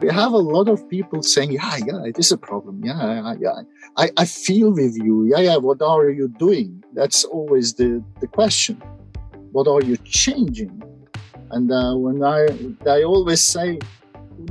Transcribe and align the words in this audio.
We 0.00 0.12
have 0.14 0.32
a 0.32 0.38
lot 0.38 0.68
of 0.68 0.88
people 0.88 1.24
saying, 1.24 1.50
yeah, 1.50 1.76
yeah, 1.84 2.04
it 2.04 2.20
is 2.20 2.30
a 2.30 2.38
problem. 2.38 2.84
Yeah, 2.84 3.34
yeah, 3.40 3.62
I, 3.96 4.10
I 4.16 4.26
feel 4.26 4.70
with 4.70 4.96
you. 4.96 5.26
Yeah, 5.26 5.40
yeah, 5.40 5.56
what 5.56 5.82
are 5.82 6.08
you 6.08 6.28
doing? 6.28 6.84
That's 6.94 7.24
always 7.24 7.74
the, 7.74 8.00
the 8.20 8.28
question. 8.28 8.80
What 9.50 9.66
are 9.66 9.82
you 9.82 9.96
changing? 10.04 10.84
And 11.50 11.72
uh, 11.72 11.96
when 11.96 12.22
I, 12.22 12.46
I 12.88 13.02
always 13.02 13.42
say, 13.42 13.80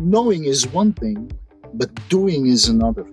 knowing 0.02 0.44
is 0.44 0.68
one 0.68 0.92
thing, 0.92 1.32
but 1.74 1.92
doing 2.10 2.48
is 2.48 2.68
another. 2.68 3.08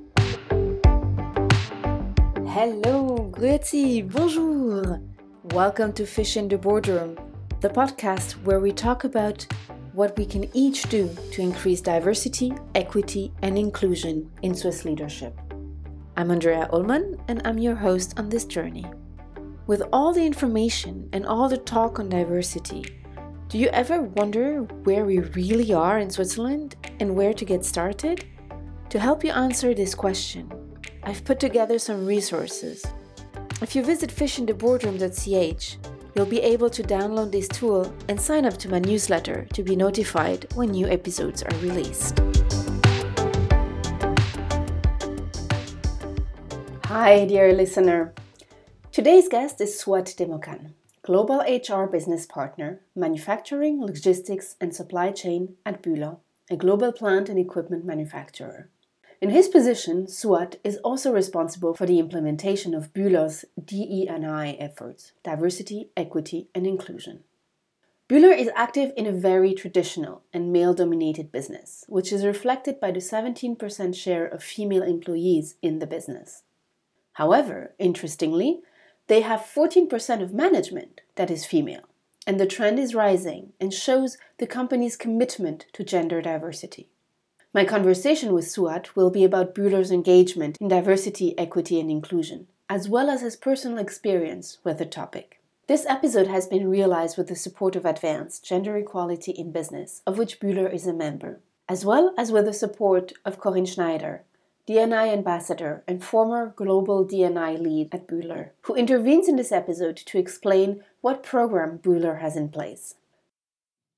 Hello, 2.49 3.31
grüezi, 3.31 4.11
bonjour. 4.11 4.99
Welcome 5.53 5.93
to 5.93 6.05
Fish 6.05 6.37
in 6.37 6.49
the 6.49 6.59
Boardroom, 6.59 7.17
the 7.61 7.69
podcast 7.69 8.33
where 8.43 8.59
we 8.59 8.73
talk 8.73 9.05
about 9.05 9.47
what 9.95 10.19
we 10.19 10.27
can 10.27 10.51
each 10.57 10.83
do 10.89 11.09
to 11.31 11.41
increase 11.41 11.81
diversity, 11.81 12.53
equity, 12.75 13.33
and 13.43 13.57
inclusion 13.57 14.29
in 14.43 14.53
Swiss 14.53 14.85
leadership. 14.85 15.39
I'm 16.17 16.33
Andrea 16.33 16.69
Ullmann, 16.73 17.21
and 17.29 17.41
I'm 17.45 17.59
your 17.59 17.77
host 17.77 18.19
on 18.19 18.29
this 18.29 18.45
journey. 18.45 18.85
With 19.69 19.85
all 19.93 20.13
the 20.13 20.27
information 20.27 21.09
and 21.13 21.25
all 21.25 21.49
the 21.49 21.59
talk 21.59 22.01
on 22.01 22.09
diversity, 22.09 22.85
do 23.49 23.57
you 23.57 23.69
ever 23.69 24.03
wonder 24.03 24.63
where 24.83 25.05
we 25.05 25.21
really 25.21 25.73
are 25.73 26.01
in 26.01 26.11
Switzerland 26.11 26.75
and 26.99 27.15
where 27.15 27.33
to 27.33 27.45
get 27.45 27.65
started? 27.65 28.25
To 28.89 28.99
help 28.99 29.23
you 29.23 29.31
answer 29.31 29.75
this 29.75 29.95
question, 29.95 30.51
I've 31.05 31.25
put 31.25 31.39
together 31.39 31.79
some 31.79 32.05
resources. 32.05 32.85
If 33.63 33.77
you 33.77 33.85
visit 33.85 34.11
fishintheboardroom.ch, 34.11 35.79
You'll 36.15 36.27
be 36.27 36.41
able 36.43 36.71
to 36.71 36.83
download 36.85 37.33
this 37.33 37.49
tool 37.49 37.93
and 38.09 38.21
sign 38.21 38.47
up 38.47 38.57
to 38.59 38.71
my 38.71 38.79
newsletter 38.79 39.49
to 39.53 39.65
be 39.65 39.75
notified 39.75 40.47
when 40.55 40.71
new 40.71 40.87
episodes 40.87 41.43
are 41.43 41.57
released. 41.59 42.21
Hi, 46.85 47.25
dear 47.27 47.53
listener. 47.53 48.15
Today's 48.93 49.29
guest 49.29 49.61
is 49.61 49.83
Suat 49.83 50.15
Demokan, 50.15 50.75
Global 51.03 51.41
HR 51.41 51.87
Business 51.87 52.27
Partner, 52.27 52.81
Manufacturing, 52.95 53.81
Logistics 53.81 54.55
and 54.61 54.73
Supply 54.73 55.11
Chain 55.11 55.57
at 55.67 55.83
Bühler, 55.83 56.19
a 56.49 56.57
global 56.57 56.93
plant 56.93 57.29
and 57.29 57.41
equipment 57.41 57.85
manufacturer. 57.85 58.71
In 59.21 59.31
his 59.31 59.49
position, 59.49 60.07
Suat 60.07 60.57
is 60.65 60.77
also 60.79 61.13
responsible 61.13 61.75
for 61.75 61.87
the 61.87 61.99
implementation 61.99 62.75
of 62.75 62.93
Bühler's 62.93 63.45
DE&I 63.63 64.57
efforts, 64.59 65.13
diversity, 65.23 65.91
equity, 65.97 66.49
and 66.55 66.67
inclusion. 66.67 67.25
Bühler 68.09 68.37
is 68.37 68.51
active 68.55 68.93
in 68.99 69.07
a 69.07 69.13
very 69.13 69.55
traditional 69.55 70.23
and 70.33 70.53
male-dominated 70.53 71.33
business, 71.33 71.85
which 71.89 72.13
is 72.13 72.27
reflected 72.27 72.79
by 72.79 72.91
the 72.91 73.01
17% 73.01 73.95
share 73.95 74.27
of 74.27 74.43
female 74.43 74.83
employees 74.83 75.55
in 75.63 75.79
the 75.79 75.87
business. 75.87 76.43
However, 77.15 77.75
interestingly, 77.79 78.61
they 79.07 79.23
have 79.23 79.41
14% 79.41 80.23
of 80.23 80.35
management 80.35 81.01
that 81.15 81.31
is 81.31 81.47
female, 81.47 81.89
and 82.27 82.39
the 82.39 82.47
trend 82.47 82.79
is 82.79 82.95
rising 82.95 83.53
and 83.59 83.73
shows 83.73 84.19
the 84.39 84.47
company's 84.47 84.97
commitment 84.97 85.67
to 85.73 85.85
gender 85.85 86.21
diversity. 86.21 86.91
My 87.55 87.65
conversation 87.65 88.33
with 88.33 88.47
Suat 88.47 88.97
will 88.97 89.11
be 89.11 89.23
about 89.23 89.55
Bühler's 89.55 89.93
engagement 89.93 90.59
in 90.61 90.67
diversity, 90.67 91.39
equity, 91.39 91.79
and 91.79 91.89
inclusion, 91.89 92.49
as 92.69 92.89
well 92.89 93.09
as 93.09 93.21
his 93.21 93.37
personal 93.37 93.79
experience 93.79 94.59
with 94.65 94.79
the 94.79 94.85
topic. 94.85 95.41
This 95.69 95.87
episode 95.87 96.27
has 96.27 96.49
been 96.49 96.69
realized 96.69 97.17
with 97.17 97.29
the 97.29 97.37
support 97.37 97.77
of 97.77 97.85
Advance 97.85 98.41
Gender 98.41 98.77
Equality 98.77 99.31
in 99.31 99.53
Business, 99.53 100.03
of 100.05 100.19
which 100.19 100.41
Bühler 100.41 100.75
is 100.75 100.89
a 100.89 100.93
member, 100.93 101.39
as 101.69 101.85
well 101.85 102.13
as 102.19 102.33
with 102.33 102.47
the 102.47 102.53
support 102.53 103.13
of 103.25 103.39
Corinne 103.39 103.67
Schneider, 103.67 104.25
D&I 104.67 105.09
ambassador 105.11 105.85
and 105.87 106.03
former 106.03 106.55
global 106.57 107.05
D&I 107.05 107.55
lead 107.55 107.89
at 107.93 108.09
Bühler, 108.09 108.51
who 108.63 108.75
intervenes 108.75 109.29
in 109.29 109.37
this 109.37 109.53
episode 109.53 109.97
to 109.99 110.19
explain 110.19 110.83
what 111.03 111.23
program 111.23 111.79
Bühler 111.79 112.21
has 112.21 112.35
in 112.35 112.49
place. 112.49 112.97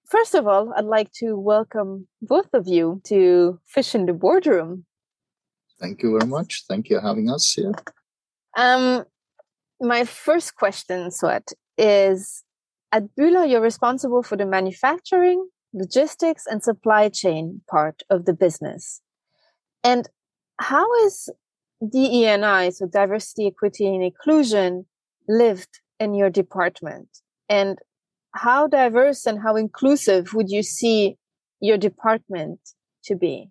First 0.09 0.34
of 0.37 0.47
all, 0.47 0.72
I'd 0.77 0.84
like 0.84 1.11
to 1.15 1.37
welcome 1.37 2.06
both 2.22 2.55
of 2.55 2.69
you 2.69 3.00
to 3.06 3.59
Fish 3.67 3.94
in 3.94 4.06
the 4.06 4.12
Boardroom. 4.12 4.87
Thank 5.81 6.03
you 6.03 6.17
very 6.17 6.31
much. 6.31 6.65
Thank 6.69 6.89
you 6.89 7.00
for 7.00 7.06
having 7.06 7.28
us 7.28 7.53
here. 7.53 7.72
Um, 8.56 9.05
my 9.81 10.05
first 10.05 10.55
question, 10.55 11.11
Suat, 11.11 11.53
is 11.77 12.45
at 12.93 13.05
Bühler, 13.19 13.50
you're 13.50 13.61
responsible 13.61 14.22
for 14.22 14.37
the 14.37 14.47
manufacturing, 14.47 15.49
logistics, 15.75 16.47
and 16.47 16.62
supply 16.62 17.09
chain 17.09 17.62
part 17.69 18.03
of 18.09 18.27
the 18.27 18.33
business. 18.33 19.03
And 19.83 20.09
how 20.61 20.87
is 21.05 21.28
DEI, 21.87 22.71
so 22.71 22.87
diversity, 22.87 23.49
equity, 23.49 23.87
and 23.87 24.05
inclusion, 24.05 24.87
lived 25.28 25.81
in 25.99 26.15
your 26.15 26.31
department? 26.31 27.09
And 27.49 27.78
how 28.37 28.67
diverse 28.67 29.27
and 29.27 29.41
how 29.41 29.57
inclusive 29.57 30.35
would 30.35 30.51
you 30.51 30.63
see 30.63 31.17
your 31.61 31.79
department 31.79 32.61
to 33.05 33.17
be? 33.17 33.51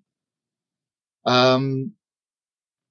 Um, 1.25 1.93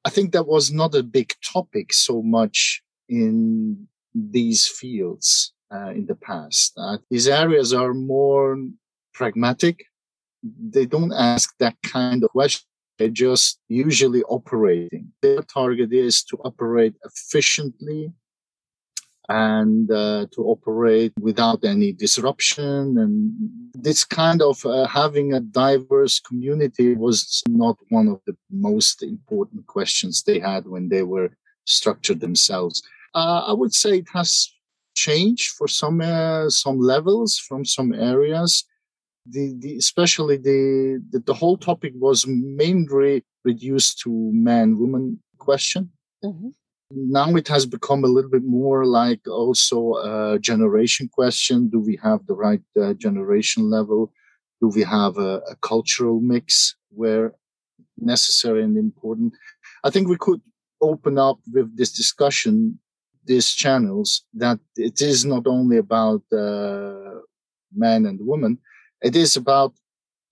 I 0.04 0.10
think 0.10 0.32
that 0.32 0.46
was 0.46 0.72
not 0.72 0.94
a 0.94 1.02
big 1.02 1.32
topic 1.52 1.92
so 1.92 2.22
much 2.22 2.82
in 3.08 3.86
these 4.14 4.66
fields 4.66 5.52
uh, 5.72 5.90
in 5.90 6.06
the 6.06 6.14
past. 6.14 6.74
Uh, 6.76 6.98
these 7.10 7.28
areas 7.28 7.72
are 7.72 7.94
more 7.94 8.58
pragmatic. 9.12 9.84
They 10.42 10.86
don't 10.86 11.12
ask 11.12 11.54
that 11.58 11.76
kind 11.82 12.22
of 12.24 12.30
question. 12.30 12.66
They're 12.98 13.08
just 13.08 13.58
usually 13.68 14.22
operating. 14.24 15.12
Their 15.20 15.42
target 15.42 15.92
is 15.92 16.22
to 16.24 16.36
operate 16.44 16.94
efficiently 17.04 18.12
and 19.28 19.90
uh, 19.90 20.26
to 20.32 20.42
operate 20.42 21.12
without 21.20 21.64
any 21.64 21.92
disruption. 21.92 22.98
And 22.98 23.32
this 23.74 24.04
kind 24.04 24.42
of 24.42 24.64
uh, 24.66 24.86
having 24.86 25.32
a 25.32 25.40
diverse 25.40 26.20
community 26.20 26.94
was 26.94 27.42
not 27.48 27.76
one 27.88 28.08
of 28.08 28.20
the 28.26 28.36
most 28.50 29.02
important 29.02 29.66
questions 29.66 30.22
they 30.22 30.38
had 30.38 30.66
when 30.66 30.88
they 30.88 31.02
were 31.02 31.30
structured 31.64 32.20
themselves. 32.20 32.82
Uh, 33.14 33.44
I 33.46 33.52
would 33.52 33.72
say 33.72 33.98
it 33.98 34.08
has 34.12 34.52
changed 34.94 35.52
for 35.52 35.68
some 35.68 36.00
uh, 36.00 36.50
some 36.50 36.78
levels 36.78 37.38
from 37.38 37.64
some 37.64 37.92
areas. 37.92 38.64
The, 39.26 39.54
the 39.58 39.76
especially 39.76 40.36
the, 40.36 41.02
the 41.10 41.20
the 41.20 41.34
whole 41.34 41.56
topic 41.56 41.94
was 41.96 42.26
mainly 42.26 43.24
reduced 43.42 44.00
to 44.00 44.10
man 44.10 44.78
woman 44.78 45.22
question. 45.38 45.90
Mm-hmm 46.22 46.50
now 46.94 47.34
it 47.36 47.48
has 47.48 47.66
become 47.66 48.04
a 48.04 48.08
little 48.08 48.30
bit 48.30 48.44
more 48.44 48.84
like 48.84 49.26
also 49.28 49.94
a 49.94 50.38
generation 50.38 51.08
question. 51.08 51.68
Do 51.68 51.80
we 51.80 51.98
have 52.02 52.26
the 52.26 52.34
right 52.34 52.62
uh, 52.80 52.94
generation 52.94 53.70
level? 53.70 54.12
Do 54.60 54.68
we 54.68 54.82
have 54.82 55.18
a, 55.18 55.40
a, 55.50 55.56
cultural 55.56 56.20
mix 56.20 56.76
where 56.90 57.34
necessary 57.98 58.62
and 58.62 58.76
important? 58.76 59.34
I 59.82 59.90
think 59.90 60.08
we 60.08 60.16
could 60.16 60.40
open 60.80 61.18
up 61.18 61.38
with 61.52 61.76
this 61.76 61.92
discussion, 61.92 62.78
these 63.24 63.52
channels, 63.52 64.24
that 64.34 64.58
it 64.76 65.02
is 65.02 65.24
not 65.24 65.46
only 65.46 65.78
about 65.78 66.22
uh, 66.32 67.20
man 67.74 68.06
and 68.06 68.18
women 68.22 68.58
It 69.02 69.16
is 69.16 69.36
about, 69.36 69.74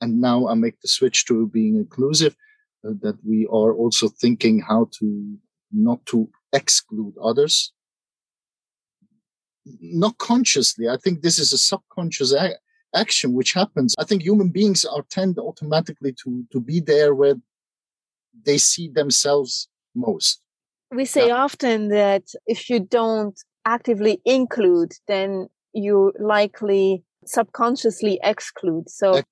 and 0.00 0.20
now 0.20 0.48
I 0.48 0.54
make 0.54 0.80
the 0.80 0.88
switch 0.88 1.26
to 1.26 1.46
being 1.46 1.76
inclusive, 1.76 2.34
uh, 2.84 2.94
that 3.02 3.18
we 3.22 3.46
are 3.46 3.72
also 3.74 4.08
thinking 4.08 4.60
how 4.60 4.88
to 4.98 5.36
not 5.72 6.04
to 6.06 6.28
exclude 6.52 7.14
others? 7.22 7.72
Not 9.80 10.18
consciously. 10.18 10.88
I 10.88 10.96
think 10.96 11.22
this 11.22 11.38
is 11.38 11.52
a 11.52 11.58
subconscious 11.58 12.34
action 12.94 13.32
which 13.32 13.52
happens. 13.52 13.94
I 13.98 14.04
think 14.04 14.22
human 14.22 14.50
beings 14.50 14.84
are 14.84 15.04
tend 15.08 15.38
automatically 15.38 16.12
to 16.24 16.44
to 16.52 16.60
be 16.60 16.80
there 16.80 17.14
where 17.14 17.34
they 18.44 18.58
see 18.58 18.88
themselves 18.88 19.68
most. 19.94 20.40
We 20.90 21.04
say 21.04 21.28
yeah. 21.28 21.36
often 21.36 21.88
that 21.88 22.24
if 22.46 22.68
you 22.68 22.80
don't 22.80 23.38
actively 23.64 24.20
include 24.24 24.92
then 25.06 25.48
you 25.72 26.12
likely 26.18 27.04
subconsciously 27.24 28.18
exclude. 28.22 28.90
So 28.90 29.22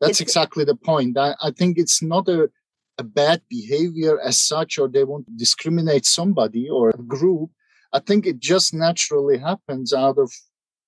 that's 0.00 0.20
exactly 0.20 0.64
the 0.64 0.76
point. 0.76 1.16
I, 1.16 1.34
I 1.42 1.50
think 1.50 1.78
it's 1.78 2.02
not 2.02 2.28
a 2.28 2.50
a 2.98 3.04
bad 3.04 3.40
behavior 3.48 4.20
as 4.20 4.40
such 4.40 4.78
or 4.78 4.88
they 4.88 5.04
want 5.04 5.26
to 5.26 5.32
discriminate 5.36 6.04
somebody 6.04 6.68
or 6.68 6.90
a 6.90 6.98
group 6.98 7.50
i 7.92 8.00
think 8.00 8.26
it 8.26 8.38
just 8.38 8.74
naturally 8.74 9.38
happens 9.38 9.92
out 9.92 10.18
of 10.18 10.32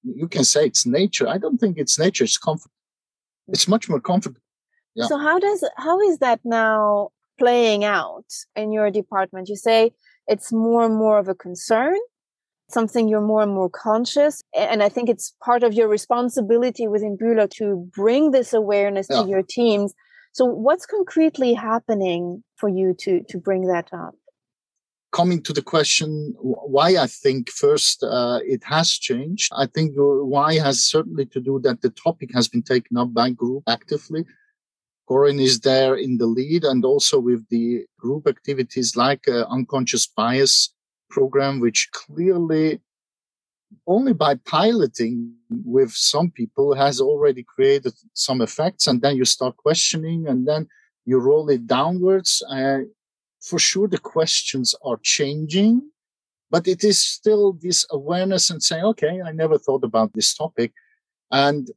you 0.02 0.28
can 0.28 0.44
say 0.44 0.66
it's 0.66 0.84
nature 0.84 1.28
i 1.28 1.38
don't 1.38 1.58
think 1.58 1.78
it's 1.78 1.98
nature 1.98 2.24
it's 2.24 2.38
comfort 2.38 2.72
it's 3.48 3.68
much 3.68 3.88
more 3.88 4.00
comfortable 4.00 4.40
yeah. 4.94 5.06
so 5.06 5.16
how 5.16 5.38
does 5.38 5.64
how 5.76 6.00
is 6.00 6.18
that 6.18 6.40
now 6.44 7.08
playing 7.38 7.84
out 7.84 8.26
in 8.56 8.72
your 8.72 8.90
department 8.90 9.48
you 9.48 9.56
say 9.56 9.92
it's 10.26 10.52
more 10.52 10.84
and 10.84 10.96
more 10.96 11.18
of 11.18 11.28
a 11.28 11.34
concern 11.34 11.96
something 12.68 13.08
you're 13.08 13.20
more 13.20 13.42
and 13.42 13.52
more 13.52 13.70
conscious 13.70 14.42
and 14.56 14.82
i 14.82 14.88
think 14.88 15.08
it's 15.08 15.34
part 15.42 15.62
of 15.62 15.74
your 15.74 15.88
responsibility 15.88 16.86
within 16.88 17.16
Bühler 17.16 17.48
to 17.50 17.88
bring 17.94 18.30
this 18.30 18.52
awareness 18.52 19.06
yeah. 19.10 19.22
to 19.22 19.28
your 19.28 19.42
teams 19.42 19.94
So, 20.32 20.44
what's 20.44 20.86
concretely 20.86 21.54
happening 21.54 22.44
for 22.56 22.68
you 22.68 22.94
to 23.00 23.22
to 23.28 23.38
bring 23.38 23.66
that 23.66 23.92
up? 23.92 24.14
Coming 25.12 25.42
to 25.42 25.52
the 25.52 25.62
question 25.62 26.34
why 26.38 26.96
I 26.96 27.08
think 27.08 27.50
first 27.50 28.04
uh, 28.04 28.38
it 28.44 28.62
has 28.64 28.92
changed. 28.92 29.52
I 29.56 29.66
think 29.66 29.92
why 29.96 30.54
has 30.58 30.84
certainly 30.84 31.26
to 31.26 31.40
do 31.40 31.60
that 31.64 31.82
the 31.82 31.90
topic 31.90 32.30
has 32.32 32.46
been 32.48 32.62
taken 32.62 32.96
up 32.96 33.12
by 33.12 33.30
group 33.30 33.64
actively. 33.66 34.24
Corinne 35.08 35.40
is 35.40 35.58
there 35.60 35.96
in 35.96 36.18
the 36.18 36.26
lead 36.26 36.62
and 36.62 36.84
also 36.84 37.18
with 37.18 37.48
the 37.48 37.84
group 37.98 38.28
activities 38.28 38.94
like 38.94 39.26
uh, 39.26 39.44
unconscious 39.50 40.06
bias 40.06 40.72
program, 41.10 41.58
which 41.58 41.88
clearly 41.90 42.80
only 43.86 44.12
by 44.12 44.34
piloting 44.34 45.34
with 45.64 45.92
some 45.92 46.30
people 46.30 46.74
has 46.74 47.00
already 47.00 47.42
created 47.42 47.92
some 48.14 48.40
effects 48.40 48.86
and 48.86 49.02
then 49.02 49.16
you 49.16 49.24
start 49.24 49.56
questioning 49.56 50.26
and 50.28 50.46
then 50.46 50.68
you 51.04 51.18
roll 51.18 51.48
it 51.50 51.66
downwards. 51.66 52.42
Uh, 52.50 52.80
for 53.40 53.58
sure 53.58 53.88
the 53.88 53.98
questions 53.98 54.74
are 54.84 54.98
changing 55.02 55.80
but 56.50 56.66
it 56.66 56.84
is 56.84 57.00
still 57.00 57.52
this 57.54 57.86
awareness 57.90 58.50
and 58.50 58.62
saying 58.62 58.84
okay 58.84 59.20
i 59.24 59.32
never 59.32 59.56
thought 59.58 59.84
about 59.84 60.12
this 60.12 60.34
topic. 60.34 60.72
And 61.30 61.70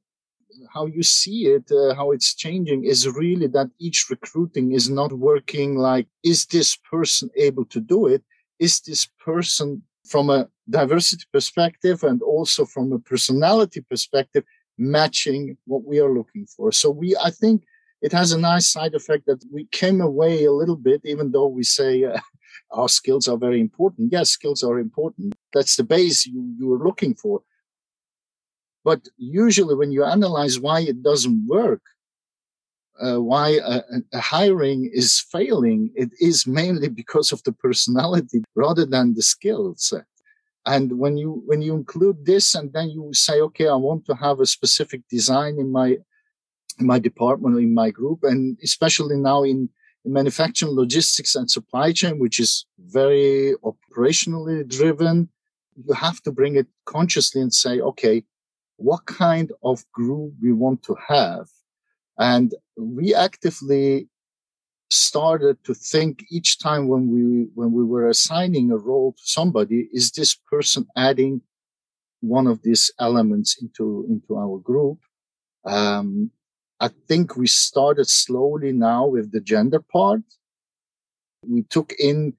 how 0.73 0.85
you 0.85 1.03
see 1.03 1.47
it 1.47 1.71
uh, 1.71 1.93
how 1.95 2.11
it's 2.11 2.33
changing 2.35 2.85
is 2.85 3.07
really 3.07 3.47
that 3.47 3.69
each 3.79 4.07
recruiting 4.09 4.71
is 4.71 4.89
not 4.89 5.13
working 5.13 5.77
like 5.77 6.07
is 6.23 6.45
this 6.47 6.75
person 6.75 7.29
able 7.35 7.65
to 7.65 7.79
do 7.79 8.07
it? 8.07 8.23
Is 8.59 8.81
this 8.81 9.07
person 9.23 9.83
from 10.05 10.29
a 10.29 10.49
diversity 10.69 11.25
perspective 11.31 12.03
and 12.03 12.21
also 12.21 12.65
from 12.65 12.91
a 12.93 12.99
personality 12.99 13.81
perspective 13.81 14.43
matching 14.77 15.57
what 15.65 15.83
we 15.83 15.99
are 15.99 16.11
looking 16.11 16.45
for. 16.45 16.71
So 16.71 16.89
we 16.89 17.15
i 17.23 17.29
think 17.29 17.63
it 18.01 18.11
has 18.11 18.31
a 18.31 18.39
nice 18.39 18.67
side 18.69 18.95
effect 18.95 19.25
that 19.27 19.43
we 19.51 19.65
came 19.71 20.01
away 20.01 20.43
a 20.43 20.51
little 20.51 20.75
bit 20.75 21.01
even 21.05 21.31
though 21.31 21.47
we 21.47 21.63
say 21.63 22.03
uh, 22.03 22.19
our 22.71 22.89
skills 22.89 23.27
are 23.27 23.37
very 23.37 23.59
important. 23.59 24.11
Yes 24.11 24.29
skills 24.31 24.63
are 24.63 24.79
important. 24.79 25.35
That's 25.53 25.75
the 25.75 25.83
base 25.83 26.25
you, 26.25 26.55
you 26.57 26.73
are 26.73 26.83
looking 26.83 27.15
for. 27.15 27.41
But 28.83 29.01
usually 29.17 29.75
when 29.75 29.91
you 29.91 30.03
analyze 30.03 30.59
why 30.59 30.81
it 30.81 31.03
doesn't 31.03 31.47
work 31.47 31.81
uh, 33.01 33.17
why 33.17 33.59
a, 33.65 33.81
a, 34.13 34.19
hiring 34.19 34.89
is 34.93 35.19
failing, 35.19 35.91
it 35.95 36.11
is 36.19 36.45
mainly 36.45 36.87
because 37.01 37.31
of 37.31 37.41
the 37.43 37.51
personality 37.51 38.43
rather 38.55 38.85
than 38.85 39.13
the 39.13 39.21
skills. 39.21 39.93
And 40.65 40.97
when 40.97 41.17
you 41.17 41.43
when 41.45 41.61
you 41.61 41.75
include 41.75 42.25
this, 42.25 42.55
and 42.55 42.71
then 42.71 42.89
you 42.89 43.13
say, 43.13 43.41
okay, 43.41 43.67
I 43.67 43.75
want 43.75 44.05
to 44.05 44.15
have 44.15 44.39
a 44.39 44.45
specific 44.45 45.01
design 45.09 45.59
in 45.59 45.71
my 45.71 45.97
in 46.79 46.85
my 46.87 46.99
department 46.99 47.57
in 47.57 47.73
my 47.73 47.91
group, 47.91 48.23
and 48.23 48.57
especially 48.63 49.17
now 49.17 49.43
in, 49.43 49.69
in 50.05 50.13
manufacturing, 50.13 50.73
logistics, 50.73 51.35
and 51.35 51.49
supply 51.49 51.91
chain, 51.91 52.17
which 52.17 52.39
is 52.39 52.65
very 52.79 53.53
operationally 53.63 54.67
driven, 54.67 55.29
you 55.75 55.93
have 55.93 56.21
to 56.21 56.31
bring 56.31 56.55
it 56.55 56.67
consciously 56.85 57.41
and 57.41 57.53
say, 57.53 57.79
okay, 57.79 58.23
what 58.77 59.05
kind 59.05 59.51
of 59.63 59.83
group 59.91 60.33
we 60.41 60.51
want 60.51 60.83
to 60.83 60.95
have? 61.07 61.47
And 62.17 62.53
we 62.77 63.13
actively 63.13 64.07
started 64.93 65.63
to 65.65 65.73
think 65.73 66.25
each 66.29 66.59
time 66.59 66.87
when 66.87 67.09
we 67.09 67.47
when 67.55 67.71
we 67.71 67.83
were 67.83 68.09
assigning 68.09 68.71
a 68.71 68.77
role 68.77 69.13
to 69.13 69.23
somebody, 69.23 69.89
is 69.91 70.11
this 70.11 70.35
person 70.35 70.87
adding 70.95 71.41
one 72.21 72.47
of 72.47 72.61
these 72.63 72.91
elements 72.99 73.61
into 73.61 74.05
into 74.09 74.37
our 74.37 74.57
group? 74.59 74.99
Um, 75.65 76.31
I 76.79 76.89
think 77.07 77.35
we 77.37 77.47
started 77.47 78.09
slowly 78.09 78.71
now 78.71 79.07
with 79.07 79.31
the 79.31 79.41
gender 79.41 79.79
part. 79.79 80.21
We 81.45 81.63
took 81.63 81.93
in 81.99 82.33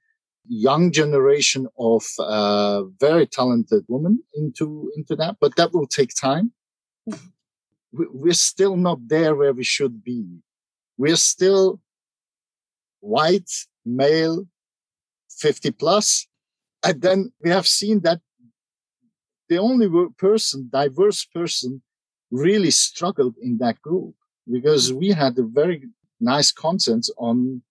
young 0.46 0.92
generation 0.92 1.66
of 1.78 2.04
uh, 2.18 2.84
very 3.00 3.26
talented 3.26 3.84
women 3.88 4.22
into 4.34 4.90
into 4.96 5.16
that, 5.16 5.36
but 5.40 5.56
that 5.56 5.72
will 5.72 5.86
take 5.86 6.14
time 6.14 6.52
we're 7.94 8.32
still 8.32 8.76
not 8.76 8.98
there 9.06 9.34
where 9.34 9.52
we 9.52 9.64
should 9.64 10.02
be. 10.02 10.26
We're 10.96 11.16
still 11.16 11.80
white, 13.04 13.50
male, 13.84 14.46
50 15.38 15.70
plus. 15.72 16.26
And 16.82 17.00
then 17.02 17.32
we 17.42 17.50
have 17.50 17.66
seen 17.66 18.00
that 18.00 18.20
the 19.48 19.58
only 19.58 19.88
person, 20.18 20.68
diverse 20.72 21.24
person, 21.24 21.82
really 22.30 22.70
struggled 22.70 23.34
in 23.40 23.58
that 23.58 23.80
group 23.82 24.14
because 24.50 24.92
we 24.92 25.08
had 25.08 25.38
a 25.38 25.42
very 25.42 25.82
nice 26.20 26.50
consensus 26.50 27.14
on 27.18 27.62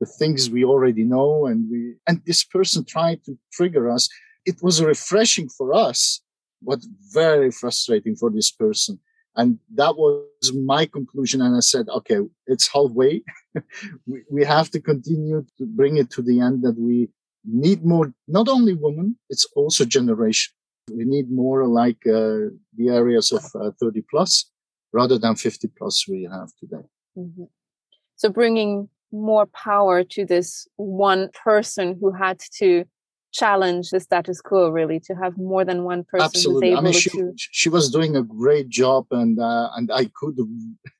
the 0.00 0.06
things 0.06 0.50
we 0.50 0.64
already 0.64 1.04
know 1.04 1.46
and 1.46 1.68
we 1.70 1.94
and 2.06 2.20
this 2.26 2.44
person 2.44 2.84
tried 2.84 3.24
to 3.24 3.38
trigger 3.52 3.90
us 3.90 4.08
it 4.44 4.56
was 4.62 4.82
refreshing 4.82 5.48
for 5.48 5.72
us 5.72 6.20
but 6.60 6.80
very 7.12 7.50
frustrating 7.50 8.14
for 8.16 8.30
this 8.30 8.50
person 8.50 8.98
and 9.36 9.58
that 9.74 9.96
was 9.96 10.52
my 10.52 10.86
conclusion. 10.86 11.42
And 11.42 11.56
I 11.56 11.60
said, 11.60 11.88
okay, 11.88 12.18
it's 12.46 12.68
halfway. 12.68 13.22
we, 14.30 14.44
have 14.44 14.70
to 14.70 14.80
continue 14.80 15.44
to 15.58 15.66
bring 15.66 15.96
it 15.96 16.10
to 16.10 16.22
the 16.22 16.40
end 16.40 16.62
that 16.62 16.78
we 16.78 17.08
need 17.44 17.84
more, 17.84 18.12
not 18.28 18.48
only 18.48 18.74
women, 18.74 19.16
it's 19.28 19.46
also 19.56 19.84
generation. 19.84 20.52
We 20.92 21.04
need 21.04 21.30
more 21.30 21.66
like 21.66 22.06
uh, 22.06 22.52
the 22.76 22.88
areas 22.88 23.32
of 23.32 23.44
uh, 23.54 23.70
30 23.80 24.04
plus 24.10 24.50
rather 24.92 25.18
than 25.18 25.34
50 25.34 25.68
plus 25.76 26.06
we 26.08 26.28
have 26.30 26.50
today. 26.60 26.86
Mm-hmm. 27.16 27.44
So 28.16 28.28
bringing 28.28 28.88
more 29.12 29.46
power 29.46 30.04
to 30.04 30.24
this 30.24 30.66
one 30.76 31.30
person 31.44 31.96
who 32.00 32.12
had 32.12 32.40
to 32.58 32.84
challenge 33.34 33.90
the 33.90 33.98
status 33.98 34.40
quo 34.40 34.70
really 34.70 35.00
to 35.00 35.12
have 35.14 35.36
more 35.36 35.64
than 35.64 35.82
one 35.82 36.04
person 36.04 36.24
absolutely. 36.24 36.74
I 36.74 36.80
mean 36.80 36.92
she, 36.92 37.10
to... 37.10 37.32
she 37.36 37.68
was 37.68 37.90
doing 37.90 38.16
a 38.16 38.22
great 38.22 38.68
job 38.68 39.06
and 39.10 39.38
uh, 39.38 39.68
and 39.76 39.90
i 39.92 40.04
could 40.14 40.38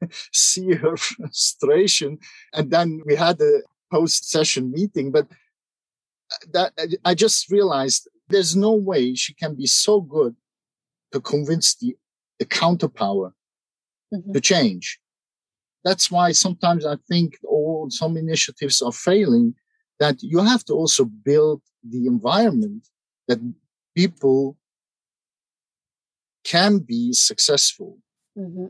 see 0.33 0.73
her 0.73 0.97
frustration. 1.09 2.19
And 2.53 2.71
then 2.71 3.01
we 3.07 3.15
had 3.15 3.41
a 3.41 3.63
post 3.91 4.29
session 4.29 4.73
meeting 4.73 5.13
but 5.13 5.27
that 6.53 6.73
i 7.05 7.15
just 7.15 7.51
realized 7.51 8.09
there's 8.29 8.57
no 8.57 8.73
way 8.73 9.15
she 9.15 9.33
can 9.35 9.55
be 9.55 9.67
so 9.67 10.01
good 10.01 10.35
to 11.13 11.21
convince 11.21 11.77
the 11.77 11.97
the 12.41 12.45
counterpower 12.45 13.33
mm-hmm. 14.13 14.33
to 14.33 14.41
change. 14.41 14.99
That's 15.85 16.11
why 16.11 16.33
sometimes 16.33 16.85
i 16.85 16.97
think 17.09 17.39
all 17.45 17.87
some 17.91 18.17
initiatives 18.17 18.83
are 18.83 18.99
failing 19.09 19.55
that 20.01 20.23
you 20.23 20.41
have 20.41 20.65
to 20.65 20.75
also 20.75 21.05
build 21.05 21.63
the 21.89 22.07
environment 22.07 22.89
that 23.29 23.39
people 23.97 24.57
can 26.45 26.79
be 26.79 27.13
successful. 27.13 27.99
Mm-hmm. 28.37 28.67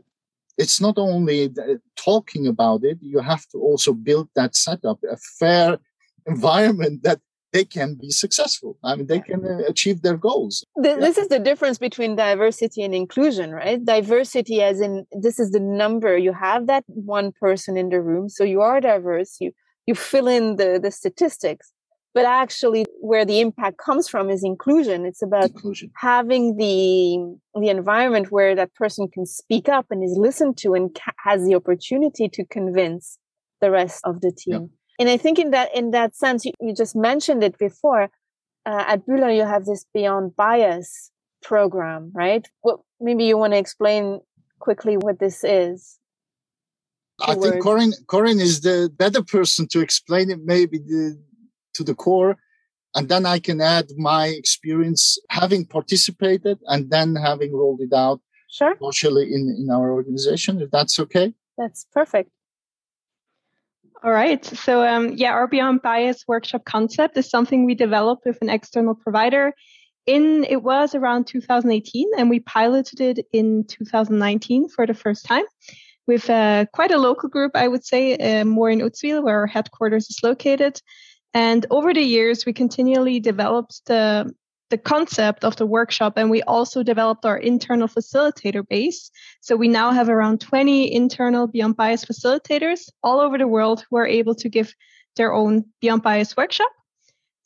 It's 0.57 0.79
not 0.79 0.97
only 0.97 1.53
talking 1.97 2.47
about 2.47 2.83
it, 2.83 2.99
you 3.01 3.19
have 3.19 3.45
to 3.47 3.57
also 3.57 3.91
build 3.93 4.29
that 4.35 4.55
setup, 4.55 4.99
a 5.03 5.17
fair 5.17 5.77
environment 6.25 7.03
that 7.03 7.19
they 7.51 7.65
can 7.65 7.95
be 7.95 8.09
successful. 8.09 8.77
I 8.83 8.95
mean, 8.95 9.07
they 9.07 9.19
can 9.19 9.45
uh, 9.45 9.59
achieve 9.67 10.01
their 10.01 10.17
goals. 10.17 10.65
This 10.75 11.17
yeah. 11.17 11.23
is 11.23 11.29
the 11.29 11.39
difference 11.39 11.77
between 11.77 12.15
diversity 12.15 12.83
and 12.83 12.93
inclusion, 12.93 13.51
right? 13.51 13.83
Diversity, 13.83 14.61
as 14.61 14.81
in 14.81 15.05
this 15.11 15.39
is 15.39 15.51
the 15.51 15.59
number 15.59 16.17
you 16.17 16.33
have 16.33 16.67
that 16.67 16.83
one 16.87 17.31
person 17.31 17.77
in 17.77 17.89
the 17.89 18.01
room, 18.01 18.27
so 18.29 18.43
you 18.43 18.61
are 18.61 18.81
diverse. 18.81 19.37
You 19.39 19.51
you 19.87 19.95
fill 19.95 20.27
in 20.27 20.55
the 20.57 20.79
the 20.81 20.91
statistics, 20.91 21.71
but 22.15 22.25
actually 22.25 22.85
where 23.01 23.25
the 23.25 23.41
impact 23.41 23.77
comes 23.77 24.07
from 24.07 24.29
is 24.31 24.43
inclusion 24.43 25.05
it's 25.05 25.21
about 25.21 25.51
inclusion. 25.51 25.91
having 25.97 26.55
the 26.57 27.37
the 27.59 27.69
environment 27.69 28.31
where 28.31 28.55
that 28.55 28.73
person 28.73 29.07
can 29.07 29.25
speak 29.27 29.69
up 29.69 29.85
and 29.91 30.03
is 30.03 30.17
listened 30.17 30.57
to 30.57 30.73
and 30.73 30.95
ca- 30.95 31.11
has 31.17 31.45
the 31.45 31.53
opportunity 31.53 32.27
to 32.29 32.43
convince 32.45 33.19
the 33.61 33.69
rest 33.69 34.01
of 34.05 34.21
the 34.21 34.31
team 34.31 34.61
yep. 34.61 34.69
and 34.99 35.09
i 35.09 35.17
think 35.17 35.37
in 35.37 35.51
that 35.51 35.69
in 35.75 35.91
that 35.91 36.15
sense 36.15 36.45
you, 36.45 36.53
you 36.59 36.73
just 36.73 36.95
mentioned 36.95 37.43
it 37.43 37.57
before 37.59 38.09
uh, 38.65 38.83
at 38.87 39.05
Bühler 39.05 39.35
you 39.35 39.45
have 39.45 39.65
this 39.65 39.85
beyond 39.93 40.35
bias 40.35 41.11
program 41.43 42.11
right 42.15 42.47
well 42.63 42.83
maybe 42.99 43.25
you 43.25 43.37
want 43.37 43.53
to 43.53 43.59
explain 43.59 44.19
quickly 44.59 44.95
what 44.95 45.19
this 45.19 45.43
is 45.43 45.99
I 47.19 47.35
think 47.35 47.63
Corinne, 47.63 47.93
Corinne 48.07 48.39
is 48.39 48.61
the 48.61 48.91
better 48.95 49.23
person 49.23 49.67
to 49.69 49.79
explain 49.79 50.29
it. 50.29 50.39
Maybe 50.43 50.79
the, 50.79 51.17
to 51.75 51.83
the 51.83 51.95
core. 51.95 52.37
And 52.95 53.09
then 53.09 53.25
I 53.25 53.39
can 53.39 53.59
add 53.59 53.87
my 53.97 54.27
experience 54.27 55.19
having 55.29 55.65
participated 55.65 56.59
and 56.67 56.89
then 56.89 57.15
having 57.15 57.53
rolled 57.53 57.81
it 57.81 57.93
out 57.93 58.21
sure. 58.49 58.75
socially 58.81 59.33
in, 59.33 59.53
in 59.59 59.69
our 59.69 59.91
organization, 59.91 60.61
if 60.61 60.71
that's 60.71 60.97
okay. 60.99 61.33
That's 61.57 61.85
perfect. 61.93 62.31
All 64.03 64.11
right. 64.11 64.45
So, 64.45 64.87
um, 64.87 65.13
yeah, 65.15 65.31
our 65.31 65.47
Beyond 65.47 65.81
Bias 65.81 66.25
workshop 66.27 66.63
concept 66.65 67.17
is 67.17 67.29
something 67.29 67.65
we 67.65 67.75
developed 67.75 68.25
with 68.25 68.37
an 68.41 68.49
external 68.49 68.95
provider. 68.95 69.53
In 70.05 70.45
it 70.47 70.61
was 70.61 70.93
around 70.93 71.25
2018, 71.25 72.11
and 72.17 72.29
we 72.29 72.39
piloted 72.39 73.01
it 73.01 73.25
in 73.33 73.65
2019 73.67 74.69
for 74.69 74.85
the 74.85 74.93
first 74.93 75.25
time. 75.25 75.45
With 76.07 76.29
uh, 76.29 76.65
quite 76.73 76.91
a 76.91 76.97
local 76.97 77.29
group, 77.29 77.51
I 77.55 77.67
would 77.67 77.85
say, 77.85 78.15
uh, 78.15 78.45
more 78.45 78.69
in 78.69 78.79
Uzwil, 78.79 79.23
where 79.23 79.39
our 79.39 79.47
headquarters 79.47 80.09
is 80.09 80.19
located. 80.23 80.81
And 81.33 81.65
over 81.69 81.93
the 81.93 82.01
years, 82.01 82.45
we 82.45 82.53
continually 82.53 83.19
developed 83.19 83.81
the 83.85 84.33
the 84.69 84.77
concept 84.77 85.43
of 85.43 85.55
the 85.57 85.65
workshop 85.65 86.13
and 86.17 86.31
we 86.31 86.41
also 86.43 86.81
developed 86.81 87.23
our 87.23 87.37
internal 87.37 87.87
facilitator 87.87 88.67
base. 88.67 89.11
So 89.41 89.55
we 89.55 89.67
now 89.67 89.91
have 89.91 90.09
around 90.09 90.41
20 90.41 90.91
internal 90.91 91.47
Beyond 91.47 91.77
Bias 91.77 92.03
facilitators 92.03 92.89
all 93.03 93.19
over 93.19 93.37
the 93.37 93.47
world 93.47 93.85
who 93.89 93.97
are 93.97 94.07
able 94.07 94.33
to 94.35 94.49
give 94.49 94.73
their 95.15 95.33
own 95.33 95.65
Beyond 95.81 96.01
Bias 96.01 96.35
workshop. 96.35 96.71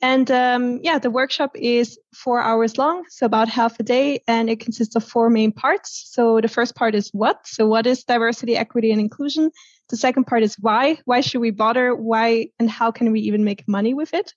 And 0.01 0.31
um, 0.31 0.79
yeah, 0.81 0.97
the 0.97 1.11
workshop 1.11 1.51
is 1.55 1.99
four 2.13 2.39
hours 2.39 2.77
long, 2.77 3.03
so 3.09 3.25
about 3.25 3.49
half 3.49 3.79
a 3.79 3.83
day, 3.83 4.23
and 4.27 4.49
it 4.49 4.61
consists 4.61 4.95
of 4.95 5.03
four 5.03 5.29
main 5.29 5.51
parts. 5.51 6.09
So 6.11 6.39
the 6.39 6.47
first 6.47 6.75
part 6.75 6.95
is 6.95 7.09
what? 7.11 7.45
So 7.45 7.67
what 7.67 7.85
is 7.85 8.05
diversity, 8.05 8.55
equity, 8.55 8.91
and 8.91 9.01
inclusion? 9.01 9.51
The 9.89 9.97
second 9.97 10.25
part 10.25 10.43
is 10.43 10.55
why. 10.59 10.99
Why 11.03 11.19
should 11.19 11.41
we 11.41 11.51
bother? 11.51 11.93
Why 11.93 12.47
and 12.59 12.69
how 12.69 12.91
can 12.91 13.11
we 13.11 13.19
even 13.21 13.43
make 13.43 13.67
money 13.67 13.93
with 13.93 14.13
it? 14.13 14.33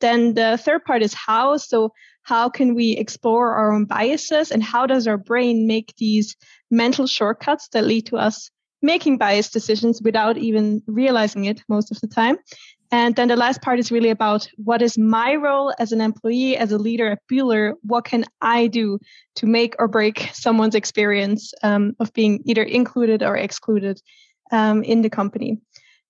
Then 0.00 0.34
the 0.34 0.56
third 0.56 0.84
part 0.84 1.02
is 1.02 1.14
how. 1.14 1.56
So 1.56 1.92
how 2.22 2.48
can 2.48 2.74
we 2.74 2.92
explore 2.92 3.54
our 3.54 3.72
own 3.72 3.86
biases 3.86 4.52
and 4.52 4.62
how 4.62 4.86
does 4.86 5.08
our 5.08 5.18
brain 5.18 5.66
make 5.66 5.94
these 5.96 6.36
mental 6.70 7.08
shortcuts 7.08 7.68
that 7.68 7.84
lead 7.84 8.06
to 8.06 8.16
us 8.16 8.50
making 8.82 9.18
biased 9.18 9.52
decisions 9.52 10.00
without 10.02 10.36
even 10.38 10.82
realizing 10.86 11.44
it 11.46 11.62
most 11.68 11.90
of 11.90 12.00
the 12.00 12.08
time? 12.08 12.36
And 12.92 13.16
then 13.16 13.28
the 13.28 13.36
last 13.36 13.62
part 13.62 13.78
is 13.78 13.90
really 13.90 14.10
about 14.10 14.46
what 14.56 14.82
is 14.82 14.98
my 14.98 15.34
role 15.34 15.72
as 15.78 15.92
an 15.92 16.02
employee, 16.02 16.58
as 16.58 16.72
a 16.72 16.78
leader 16.78 17.12
at 17.12 17.26
Bühler? 17.26 17.72
What 17.82 18.04
can 18.04 18.26
I 18.42 18.66
do 18.66 18.98
to 19.36 19.46
make 19.46 19.74
or 19.78 19.88
break 19.88 20.28
someone's 20.34 20.74
experience 20.74 21.54
um, 21.62 21.96
of 22.00 22.12
being 22.12 22.42
either 22.44 22.62
included 22.62 23.22
or 23.22 23.34
excluded 23.34 24.02
um, 24.52 24.82
in 24.84 25.00
the 25.00 25.08
company? 25.08 25.58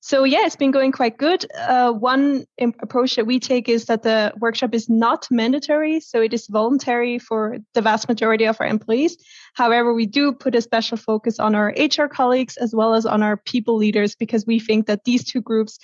So 0.01 0.25
yeah, 0.25 0.45
it's 0.45 0.57
been 0.57 0.73
going 0.73 0.91
quite 0.91 1.17
good. 1.17 1.47
Uh, 1.57 1.93
one 1.93 2.47
approach 2.59 3.15
that 3.15 3.27
we 3.27 3.39
take 3.39 3.69
is 3.69 3.85
that 3.85 4.03
the 4.03 4.33
workshop 4.41 4.75
is 4.75 4.89
not 4.89 5.29
mandatory, 5.31 6.01
so 6.01 6.21
it 6.21 6.35
is 6.35 6.49
voluntary 6.49 7.21
for 7.21 7.59
the 7.75 7.83
vast 7.83 8.09
majority 8.09 8.47
of 8.47 8.61
our 8.61 8.67
employees. 8.67 9.17
However, 9.55 9.95
we 9.95 10.07
do 10.07 10.33
put 10.33 10.57
a 10.57 10.61
special 10.61 10.97
focus 10.97 11.39
on 11.39 11.55
our 11.55 11.73
HR 11.79 12.09
colleagues 12.09 12.57
as 12.57 12.75
well 12.75 12.95
as 12.95 13.07
on 13.07 13.23
our 13.23 13.37
people 13.37 13.77
leaders 13.77 14.17
because 14.17 14.45
we 14.45 14.59
think 14.59 14.89
that 14.89 15.05
these 15.05 15.23
two 15.23 15.41
groups 15.41 15.79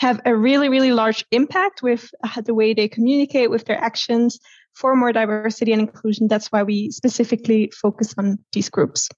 have 0.00 0.18
a 0.24 0.34
really, 0.34 0.70
really 0.70 0.92
large 0.92 1.24
impact 1.30 1.82
with 1.82 2.10
uh, 2.24 2.40
the 2.40 2.54
way 2.54 2.72
they 2.72 2.88
communicate 2.88 3.50
with 3.50 3.66
their 3.66 3.78
actions 3.78 4.38
for 4.74 4.96
more 4.96 5.12
diversity 5.12 5.72
and 5.72 5.82
inclusion. 5.82 6.26
That's 6.26 6.48
why 6.48 6.62
we 6.62 6.90
specifically 6.90 7.70
focus 7.70 8.14
on 8.16 8.38
these 8.52 8.70
groups. 8.70 9.08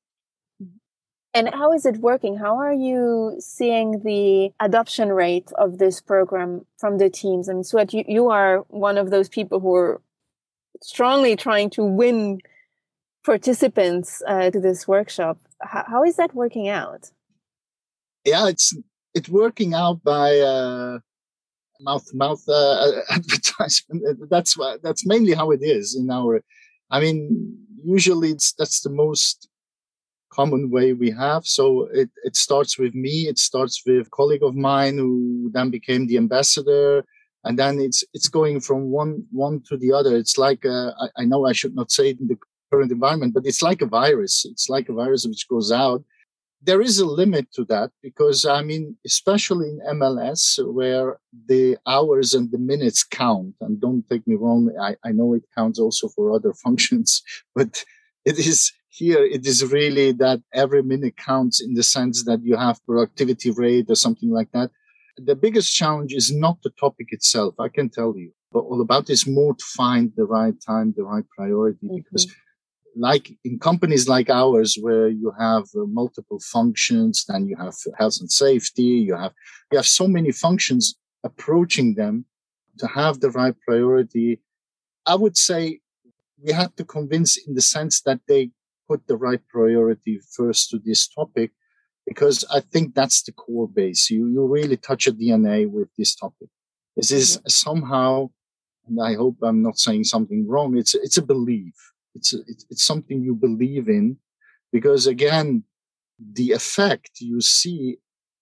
And 1.34 1.48
how 1.54 1.72
is 1.72 1.86
it 1.86 1.98
working? 1.98 2.36
How 2.36 2.56
are 2.58 2.72
you 2.74 3.36
seeing 3.38 4.02
the 4.04 4.50
adoption 4.60 5.10
rate 5.10 5.50
of 5.56 5.78
this 5.78 6.00
program 6.00 6.66
from 6.78 6.98
the 6.98 7.08
teams? 7.08 7.48
I 7.48 7.54
mean, 7.54 7.62
Suat, 7.62 7.92
you, 7.92 8.04
you 8.06 8.28
are 8.30 8.58
one 8.68 8.98
of 8.98 9.10
those 9.10 9.28
people 9.28 9.60
who 9.60 9.74
are 9.74 10.02
strongly 10.82 11.36
trying 11.36 11.70
to 11.70 11.84
win 11.84 12.40
participants 13.24 14.20
uh, 14.26 14.50
to 14.50 14.60
this 14.60 14.88
workshop. 14.88 15.38
How, 15.62 15.84
how 15.86 16.04
is 16.04 16.16
that 16.16 16.34
working 16.34 16.68
out? 16.68 17.12
Yeah, 18.26 18.48
it's 18.48 18.74
it's 19.14 19.28
working 19.28 19.74
out 19.74 20.02
by 20.02 20.38
uh, 20.38 20.98
mouth 21.80 22.06
to 22.10 22.16
mouth 22.16 22.42
uh, 22.48 22.92
advertisement. 23.10 24.30
That's 24.30 24.56
why 24.56 24.78
that's 24.82 25.06
mainly 25.06 25.34
how 25.34 25.50
it 25.50 25.60
is 25.62 25.96
in 25.96 26.10
our. 26.10 26.42
I 26.90 27.00
mean, 27.00 27.56
usually 27.84 28.30
it's 28.30 28.52
that's 28.52 28.80
the 28.80 28.90
most 28.90 29.48
common 30.32 30.70
way 30.70 30.92
we 30.92 31.10
have. 31.10 31.46
So 31.46 31.88
it, 31.92 32.10
it 32.24 32.36
starts 32.36 32.78
with 32.78 32.94
me. 32.94 33.28
It 33.28 33.38
starts 33.38 33.82
with 33.86 34.06
a 34.06 34.10
colleague 34.10 34.42
of 34.42 34.54
mine 34.54 34.96
who 34.96 35.50
then 35.52 35.70
became 35.70 36.06
the 36.06 36.16
ambassador. 36.16 37.04
And 37.44 37.58
then 37.58 37.78
it's, 37.80 38.02
it's 38.14 38.28
going 38.28 38.60
from 38.60 38.90
one, 38.90 39.24
one 39.30 39.62
to 39.68 39.76
the 39.76 39.92
other. 39.92 40.16
It's 40.16 40.38
like, 40.38 40.64
uh, 40.64 40.92
I, 40.98 41.22
I 41.22 41.24
know 41.24 41.46
I 41.46 41.52
should 41.52 41.74
not 41.74 41.90
say 41.90 42.10
it 42.10 42.20
in 42.20 42.28
the 42.28 42.38
current 42.72 42.92
environment, 42.92 43.34
but 43.34 43.46
it's 43.46 43.62
like 43.62 43.82
a 43.82 43.86
virus. 43.86 44.46
It's 44.50 44.68
like 44.68 44.88
a 44.88 44.94
virus 44.94 45.26
which 45.26 45.48
goes 45.48 45.70
out 45.70 46.02
there 46.64 46.80
is 46.80 46.98
a 46.98 47.06
limit 47.06 47.52
to 47.54 47.64
that 47.64 47.90
because 48.02 48.44
I 48.44 48.62
mean, 48.62 48.96
especially 49.04 49.68
in 49.68 49.98
MLS 49.98 50.58
where 50.72 51.18
the 51.48 51.76
hours 51.86 52.34
and 52.34 52.50
the 52.50 52.58
minutes 52.58 53.02
count. 53.02 53.54
And 53.60 53.80
don't 53.80 54.08
take 54.08 54.26
me 54.26 54.36
wrong, 54.36 54.70
I, 54.80 54.96
I 55.04 55.10
know 55.12 55.34
it 55.34 55.42
counts 55.56 55.78
also 55.78 56.08
for 56.08 56.32
other 56.32 56.52
functions, 56.64 57.22
but 57.54 57.84
it 58.24 58.38
is 58.38 58.72
here. 58.88 59.24
It 59.24 59.46
is 59.46 59.72
really 59.72 60.12
that 60.12 60.40
every 60.54 60.82
minute 60.82 61.16
counts 61.16 61.60
in 61.60 61.74
the 61.74 61.82
sense 61.82 62.24
that 62.24 62.42
you 62.42 62.56
have 62.56 62.84
productivity 62.86 63.50
rate 63.50 63.86
or 63.88 63.96
something 63.96 64.30
like 64.30 64.52
that. 64.52 64.70
The 65.16 65.34
biggest 65.34 65.74
challenge 65.74 66.14
is 66.14 66.32
not 66.32 66.62
the 66.62 66.70
topic 66.70 67.08
itself. 67.10 67.54
I 67.58 67.68
can 67.68 67.90
tell 67.90 68.14
you, 68.16 68.32
but 68.52 68.60
all 68.60 68.80
about 68.80 69.10
is 69.10 69.26
more 69.26 69.54
to 69.54 69.64
find 69.64 70.12
the 70.16 70.24
right 70.24 70.54
time, 70.64 70.94
the 70.96 71.04
right 71.04 71.24
priority, 71.36 71.86
mm-hmm. 71.86 71.96
because 71.96 72.32
like 72.96 73.32
in 73.44 73.58
companies 73.58 74.08
like 74.08 74.28
ours 74.28 74.76
where 74.80 75.08
you 75.08 75.32
have 75.38 75.64
uh, 75.76 75.84
multiple 75.86 76.40
functions 76.40 77.24
then 77.28 77.46
you 77.46 77.56
have 77.56 77.74
health 77.98 78.18
and 78.20 78.30
safety 78.30 78.82
you 78.82 79.14
have 79.14 79.32
you 79.70 79.78
have 79.78 79.86
so 79.86 80.06
many 80.06 80.30
functions 80.30 80.96
approaching 81.24 81.94
them 81.94 82.24
to 82.78 82.86
have 82.86 83.20
the 83.20 83.30
right 83.30 83.54
priority 83.66 84.40
i 85.06 85.14
would 85.14 85.36
say 85.36 85.80
we 86.42 86.52
have 86.52 86.74
to 86.76 86.84
convince 86.84 87.36
in 87.46 87.54
the 87.54 87.60
sense 87.60 88.00
that 88.02 88.20
they 88.28 88.50
put 88.88 89.06
the 89.06 89.16
right 89.16 89.40
priority 89.48 90.20
first 90.36 90.70
to 90.70 90.78
this 90.78 91.08
topic 91.08 91.52
because 92.06 92.44
i 92.52 92.60
think 92.60 92.94
that's 92.94 93.22
the 93.22 93.32
core 93.32 93.68
base. 93.68 94.10
You 94.10 94.28
you 94.28 94.46
really 94.46 94.76
touch 94.76 95.06
a 95.06 95.12
dna 95.12 95.70
with 95.70 95.88
this 95.96 96.14
topic. 96.14 96.48
This 96.96 97.10
is 97.10 97.40
somehow 97.46 98.30
and 98.86 99.00
i 99.00 99.14
hope 99.14 99.36
i'm 99.42 99.62
not 99.62 99.78
saying 99.78 100.04
something 100.04 100.46
wrong 100.48 100.76
it's 100.76 100.94
it's 100.94 101.18
a 101.18 101.22
belief 101.22 101.91
it's, 102.14 102.32
it's, 102.34 102.66
it's 102.70 102.84
something 102.84 103.22
you 103.22 103.34
believe 103.34 103.88
in 103.88 104.18
because 104.72 105.06
again, 105.06 105.64
the 106.32 106.52
effect 106.52 107.20
you 107.20 107.40
see 107.40 107.98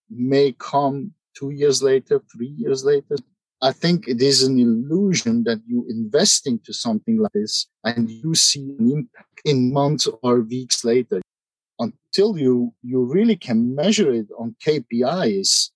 may 0.09 0.53
come 0.59 1.13
two 1.35 1.51
years 1.51 1.83
later, 1.83 2.21
three 2.33 2.55
years 2.57 2.85
later. 2.85 3.17
I 3.63 3.73
think 3.73 4.09
it 4.09 4.23
is 4.23 4.43
an 4.43 4.59
illusion 4.59 5.45
that 5.45 5.61
you 5.67 5.87
invest 5.89 6.47
into 6.47 6.73
something 6.73 7.19
like 7.19 7.33
this 7.33 7.67
and 7.85 8.11
you 8.11 8.35
see 8.35 8.75
an 8.79 8.91
impact 8.91 9.41
in 9.45 9.73
months 9.73 10.09
or 10.23 10.41
weeks 10.41 10.85
later. 10.85 11.21
Until 11.79 12.39
you, 12.39 12.75
you 12.83 13.05
really 13.05 13.37
can 13.37 13.75
measure 13.75 14.13
it 14.13 14.27
on 14.39 14.57
KPIs, 14.65 15.71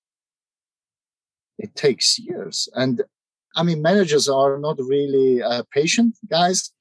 it 1.59 1.75
takes 1.75 2.19
years. 2.19 2.69
And 2.75 3.03
I 3.57 3.63
mean, 3.63 3.81
managers 3.81 4.29
are 4.29 4.59
not 4.59 4.79
really 4.79 5.43
uh, 5.43 5.63
patient 5.73 6.17
guys 6.29 6.74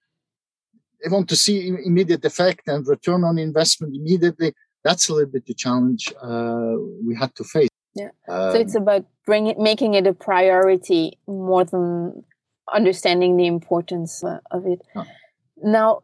they 1.03 1.09
want 1.09 1.27
to 1.29 1.35
see 1.35 1.67
immediate 1.67 2.23
effect 2.23 2.67
and 2.67 2.87
return 2.87 3.23
on 3.23 3.37
investment 3.37 3.95
immediately. 3.95 4.53
That's 4.83 5.09
a 5.09 5.13
little 5.13 5.31
bit 5.31 5.45
the 5.45 5.53
challenge 5.53 6.13
uh, 6.21 6.75
we 7.05 7.15
had 7.15 7.35
to 7.35 7.43
face. 7.43 7.69
Yeah. 7.95 8.09
Um, 8.27 8.51
so 8.53 8.59
it's 8.59 8.75
about 8.75 9.05
bringing 9.25 9.61
making 9.61 9.93
it 9.93 10.07
a 10.07 10.13
priority 10.13 11.17
more 11.27 11.63
than 11.63 12.23
understanding 12.73 13.37
the 13.37 13.45
importance 13.45 14.23
uh, 14.23 14.39
of 14.51 14.65
it. 14.65 14.81
Now, 15.61 16.01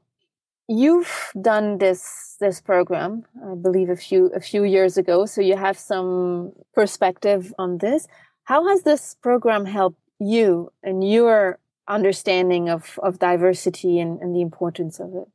you've 0.67 1.31
done 1.41 1.79
this 1.79 2.35
this 2.39 2.61
program, 2.61 3.23
I 3.43 3.55
believe, 3.55 3.89
a 3.89 3.95
few 3.95 4.27
a 4.27 4.39
few 4.39 4.63
years 4.63 4.97
ago. 4.97 5.25
So 5.25 5.41
you 5.41 5.57
have 5.57 5.77
some 5.77 6.51
perspective 6.73 7.53
on 7.57 7.79
this. 7.79 8.07
How 8.43 8.67
has 8.67 8.83
this 8.83 9.15
program 9.21 9.65
helped 9.65 9.99
you 10.19 10.71
and 10.83 11.07
your 11.07 11.59
understanding 11.89 12.69
of, 12.69 12.99
of 13.03 13.19
diversity 13.19 13.99
and, 13.99 14.21
and 14.21 14.35
the 14.35 14.41
importance 14.41 14.99
of 14.99 15.13
it? 15.15 15.27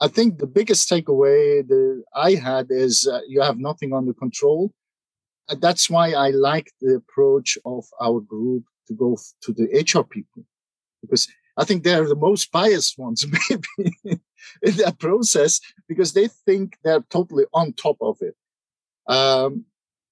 I 0.00 0.08
think 0.08 0.38
the 0.38 0.46
biggest 0.46 0.88
takeaway 0.88 1.66
that 1.66 2.02
I 2.14 2.34
had 2.34 2.66
is 2.70 3.08
uh, 3.10 3.20
you 3.26 3.40
have 3.40 3.58
nothing 3.58 3.94
under 3.94 4.12
control. 4.12 4.72
And 5.48 5.60
that's 5.60 5.88
why 5.88 6.12
I 6.12 6.30
like 6.30 6.72
the 6.80 6.96
approach 6.96 7.56
of 7.64 7.84
our 8.00 8.20
group 8.20 8.64
to 8.88 8.94
go 8.94 9.16
to 9.42 9.52
the 9.52 9.64
HR 9.64 10.04
people, 10.04 10.44
because 11.02 11.28
I 11.56 11.64
think 11.64 11.82
they're 11.82 12.06
the 12.06 12.16
most 12.16 12.52
biased 12.52 12.98
ones, 12.98 13.24
maybe 13.50 14.20
in 14.62 14.76
that 14.76 14.98
process, 14.98 15.60
because 15.88 16.12
they 16.12 16.28
think 16.28 16.76
they're 16.84 17.04
totally 17.10 17.44
on 17.54 17.72
top 17.72 17.96
of 18.00 18.18
it. 18.20 18.34
Um, 19.08 19.64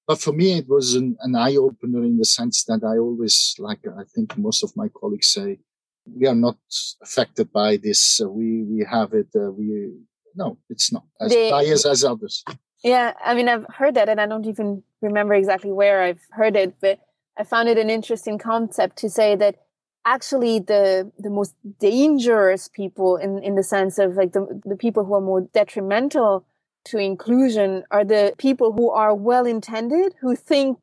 but 0.06 0.20
for 0.20 0.32
me, 0.32 0.58
it 0.58 0.68
was 0.68 0.94
an, 0.94 1.16
an 1.20 1.34
eye 1.34 1.56
opener 1.56 2.02
in 2.02 2.18
the 2.18 2.24
sense 2.24 2.64
that 2.64 2.82
I 2.84 2.98
always, 2.98 3.54
like 3.58 3.80
I 3.86 4.04
think 4.14 4.36
most 4.36 4.62
of 4.62 4.76
my 4.76 4.88
colleagues 4.88 5.28
say, 5.28 5.58
we 6.06 6.26
are 6.26 6.34
not 6.34 6.58
affected 7.02 7.52
by 7.52 7.78
this. 7.78 8.20
Uh, 8.20 8.28
we 8.28 8.62
we 8.64 8.86
have 8.90 9.14
it. 9.14 9.28
Uh, 9.34 9.50
we 9.50 9.92
no, 10.34 10.58
it's 10.68 10.92
not 10.92 11.04
as 11.20 11.30
the, 11.30 11.50
biased 11.50 11.86
as 11.86 12.04
others. 12.04 12.44
Yeah, 12.82 13.14
I 13.24 13.34
mean, 13.34 13.48
I've 13.48 13.64
heard 13.74 13.94
that, 13.94 14.10
and 14.10 14.20
I 14.20 14.26
don't 14.26 14.46
even 14.46 14.82
remember 15.00 15.32
exactly 15.34 15.72
where 15.72 16.02
I've 16.02 16.20
heard 16.30 16.56
it, 16.56 16.74
but 16.80 17.00
I 17.38 17.44
found 17.44 17.68
it 17.68 17.78
an 17.78 17.88
interesting 17.88 18.38
concept 18.38 18.98
to 18.98 19.08
say 19.08 19.34
that 19.36 19.56
actually 20.04 20.58
the 20.58 21.10
the 21.18 21.30
most 21.30 21.54
dangerous 21.80 22.68
people 22.68 23.16
in 23.16 23.42
in 23.42 23.54
the 23.54 23.62
sense 23.62 23.98
of 23.98 24.16
like 24.16 24.32
the 24.32 24.60
the 24.64 24.76
people 24.76 25.04
who 25.04 25.14
are 25.14 25.20
more 25.20 25.48
detrimental 25.54 26.44
to 26.84 26.98
inclusion 26.98 27.84
are 27.90 28.04
the 28.04 28.34
people 28.38 28.72
who 28.72 28.90
are 28.90 29.14
well 29.14 29.46
intended, 29.46 30.14
who 30.20 30.36
think 30.36 30.78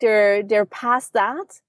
they're 0.00 0.42
they're 0.42 0.66
past 0.66 1.12
that, 1.12 1.60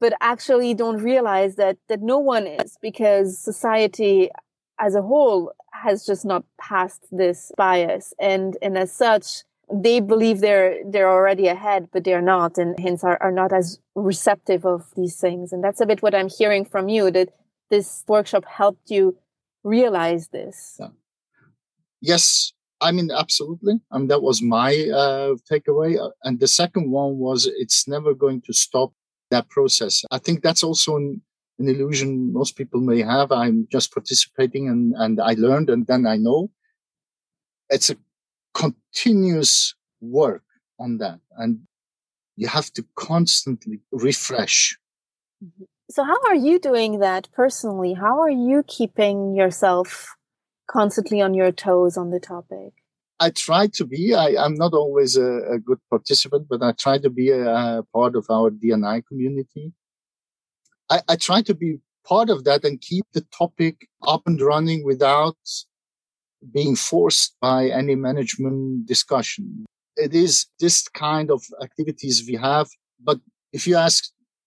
but 0.00 0.12
actually 0.20 0.74
don't 0.74 1.02
realize 1.02 1.56
that 1.56 1.78
that 1.88 2.02
no 2.02 2.18
one 2.18 2.46
is 2.46 2.76
because 2.80 3.38
society 3.38 4.30
as 4.78 4.94
a 4.94 5.02
whole 5.02 5.52
has 5.72 6.06
just 6.06 6.24
not 6.24 6.44
passed 6.60 7.04
this 7.10 7.50
bias. 7.56 8.12
And 8.20 8.56
and 8.62 8.76
as 8.76 8.92
such 8.92 9.44
they 9.72 10.00
believe 10.00 10.40
they're 10.40 10.78
they're 10.84 11.10
already 11.10 11.46
ahead 11.46 11.88
but 11.92 12.04
they're 12.04 12.20
not 12.20 12.58
and 12.58 12.78
hence 12.78 13.02
are, 13.02 13.16
are 13.22 13.32
not 13.32 13.52
as 13.52 13.78
receptive 13.94 14.66
of 14.66 14.84
these 14.96 15.16
things. 15.16 15.52
And 15.52 15.64
that's 15.64 15.80
a 15.80 15.86
bit 15.86 16.02
what 16.02 16.14
i'm 16.14 16.28
hearing 16.28 16.64
from 16.64 16.88
you 16.88 17.10
that 17.10 17.30
this 17.70 18.04
workshop 18.06 18.44
helped 18.44 18.90
you 18.90 19.16
realize 19.64 20.28
this. 20.28 20.78
Yes 22.00 22.52
i 22.82 22.92
mean 22.92 23.10
absolutely. 23.10 23.80
And 23.90 24.10
that 24.10 24.22
was 24.22 24.42
my 24.42 24.72
uh, 25.02 25.36
takeaway. 25.50 25.96
And 26.24 26.40
the 26.40 26.48
second 26.48 26.90
one 26.90 27.18
was 27.18 27.46
it's 27.46 27.86
never 27.88 28.12
going 28.14 28.42
to 28.42 28.52
stop 28.52 28.92
that 29.30 29.48
process. 29.48 30.04
I 30.10 30.18
think 30.18 30.42
that's 30.42 30.62
also 30.62 30.96
an, 30.96 31.22
an 31.58 31.68
illusion 31.68 32.32
most 32.32 32.56
people 32.56 32.80
may 32.80 33.00
have. 33.02 33.32
I'm 33.32 33.66
just 33.70 33.92
participating 33.92 34.68
and 34.68 34.94
and 34.96 35.20
i 35.20 35.32
learned 35.46 35.70
and 35.70 35.86
then 35.86 36.06
i 36.06 36.16
know. 36.16 36.50
It's 37.70 37.90
a 37.90 37.96
continuous 38.54 39.74
work 40.00 40.44
on 40.78 40.98
that. 40.98 41.20
And 41.38 41.60
you 42.36 42.48
have 42.48 42.70
to 42.74 42.84
constantly 42.94 43.80
refresh. 43.92 44.76
Mm-hmm. 45.44 45.64
so 45.90 46.04
how 46.04 46.20
are 46.28 46.40
you 46.48 46.58
doing 46.58 47.00
that 47.00 47.28
personally? 47.32 47.94
How 47.94 48.14
are 48.24 48.36
you 48.50 48.62
keeping 48.76 49.34
yourself 49.34 50.14
constantly 50.72 51.20
on 51.20 51.34
your 51.34 51.52
toes 51.52 51.96
on 51.96 52.10
the 52.10 52.20
topic 52.20 52.72
i 53.20 53.28
try 53.30 53.66
to 53.66 53.84
be 53.84 54.14
I, 54.14 54.44
am 54.44 54.54
not 54.54 54.72
always 54.72 55.16
a, 55.16 55.30
a, 55.54 55.58
good 55.58 55.78
participant 55.90 56.46
but 56.48 56.62
i 56.62 56.72
try 56.72 56.98
to 56.98 57.10
be 57.10 57.30
a, 57.30 57.44
a 57.78 57.84
part 57.92 58.16
of 58.16 58.26
our 58.30 58.50
D&I 58.50 59.02
community 59.08 59.72
I, 60.90 61.00
I 61.08 61.16
try 61.16 61.42
to 61.42 61.54
be 61.54 61.78
part 62.04 62.28
of 62.30 62.44
that 62.44 62.64
and 62.64 62.80
keep 62.80 63.06
the 63.12 63.24
topic 63.36 63.88
up 64.06 64.22
and 64.26 64.40
running 64.40 64.84
without 64.84 65.36
being 66.52 66.74
forced 66.76 67.36
by 67.40 67.68
any 67.68 67.94
management 67.94 68.86
discussion. 68.86 69.64
It 69.96 70.14
is 70.14 70.46
this 70.58 70.88
kind 70.88 71.30
of 71.30 71.42
activities 71.62 72.24
we 72.26 72.34
have. 72.34 72.68
But 73.00 73.20
if 73.52 73.66
you 73.66 73.76
ask 73.76 74.04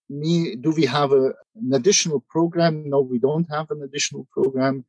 me, 0.08 0.56
do 0.56 0.70
we 0.70 0.86
have 0.86 1.12
a, 1.12 1.32
an 1.56 1.72
additional 1.72 2.24
program? 2.28 2.88
No, 2.88 3.00
we 3.00 3.18
don't 3.18 3.48
have 3.50 3.70
an 3.70 3.82
additional 3.82 4.28
program 4.32 4.84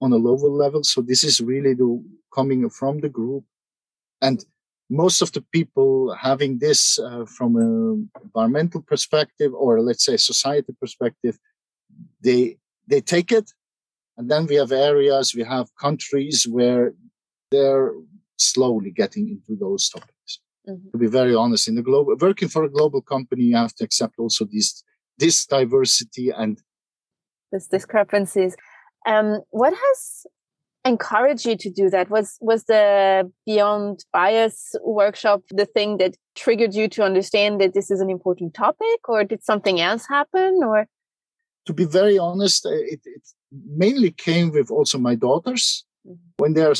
on 0.00 0.12
a 0.12 0.16
lower 0.16 0.48
level. 0.48 0.82
So 0.84 1.00
this 1.00 1.24
is 1.24 1.40
really 1.40 1.74
the 1.74 2.02
coming 2.34 2.68
from 2.70 3.00
the 3.00 3.08
group. 3.08 3.44
And 4.22 4.44
most 4.88 5.22
of 5.22 5.32
the 5.32 5.42
people 5.52 6.14
having 6.14 6.58
this 6.58 6.98
uh, 6.98 7.24
from 7.26 7.56
an 7.56 8.10
environmental 8.22 8.82
perspective 8.82 9.52
or 9.54 9.80
let's 9.80 10.04
say 10.04 10.16
society 10.16 10.74
perspective, 10.80 11.38
they, 12.22 12.58
they 12.86 13.00
take 13.00 13.30
it 13.32 13.52
and 14.20 14.30
then 14.30 14.46
we 14.46 14.56
have 14.56 14.72
areas, 14.72 15.34
we 15.34 15.44
have 15.44 15.74
countries 15.76 16.46
where 16.46 16.92
they're 17.50 17.92
slowly 18.36 18.90
getting 18.90 19.28
into 19.28 19.58
those 19.58 19.88
topics. 19.88 20.40
Mm-hmm. 20.68 20.90
To 20.90 20.98
be 20.98 21.06
very 21.06 21.34
honest, 21.34 21.68
in 21.68 21.74
the 21.74 21.82
global 21.82 22.16
working 22.20 22.48
for 22.48 22.64
a 22.64 22.70
global 22.70 23.00
company, 23.00 23.44
you 23.44 23.56
have 23.56 23.74
to 23.76 23.84
accept 23.84 24.18
also 24.18 24.44
this 24.44 24.84
this 25.16 25.46
diversity 25.46 26.28
and 26.28 26.60
this 27.50 27.66
discrepancies. 27.66 28.56
Um, 29.06 29.40
what 29.50 29.72
has 29.74 30.26
encouraged 30.84 31.46
you 31.46 31.56
to 31.56 31.70
do 31.70 31.90
that? 31.90 32.10
Was 32.10 32.36
was 32.40 32.64
the 32.64 33.30
Beyond 33.46 34.04
Bias 34.12 34.74
workshop 34.82 35.42
the 35.50 35.66
thing 35.66 35.98
that 35.98 36.16
triggered 36.34 36.74
you 36.74 36.88
to 36.88 37.02
understand 37.02 37.60
that 37.60 37.74
this 37.74 37.90
is 37.90 38.00
an 38.00 38.10
important 38.10 38.54
topic, 38.54 39.08
or 39.08 39.24
did 39.24 39.44
something 39.44 39.80
else 39.80 40.06
happen? 40.08 40.60
Or 40.62 40.86
to 41.66 41.72
be 41.72 41.84
very 41.84 42.18
honest, 42.18 42.66
it, 42.66 43.00
it 43.04 43.22
mainly 43.52 44.10
came 44.10 44.50
with 44.50 44.70
also 44.70 44.98
my 44.98 45.14
daughters. 45.14 45.84
Mm-hmm. 46.06 46.16
When 46.38 46.54
they're 46.54 46.74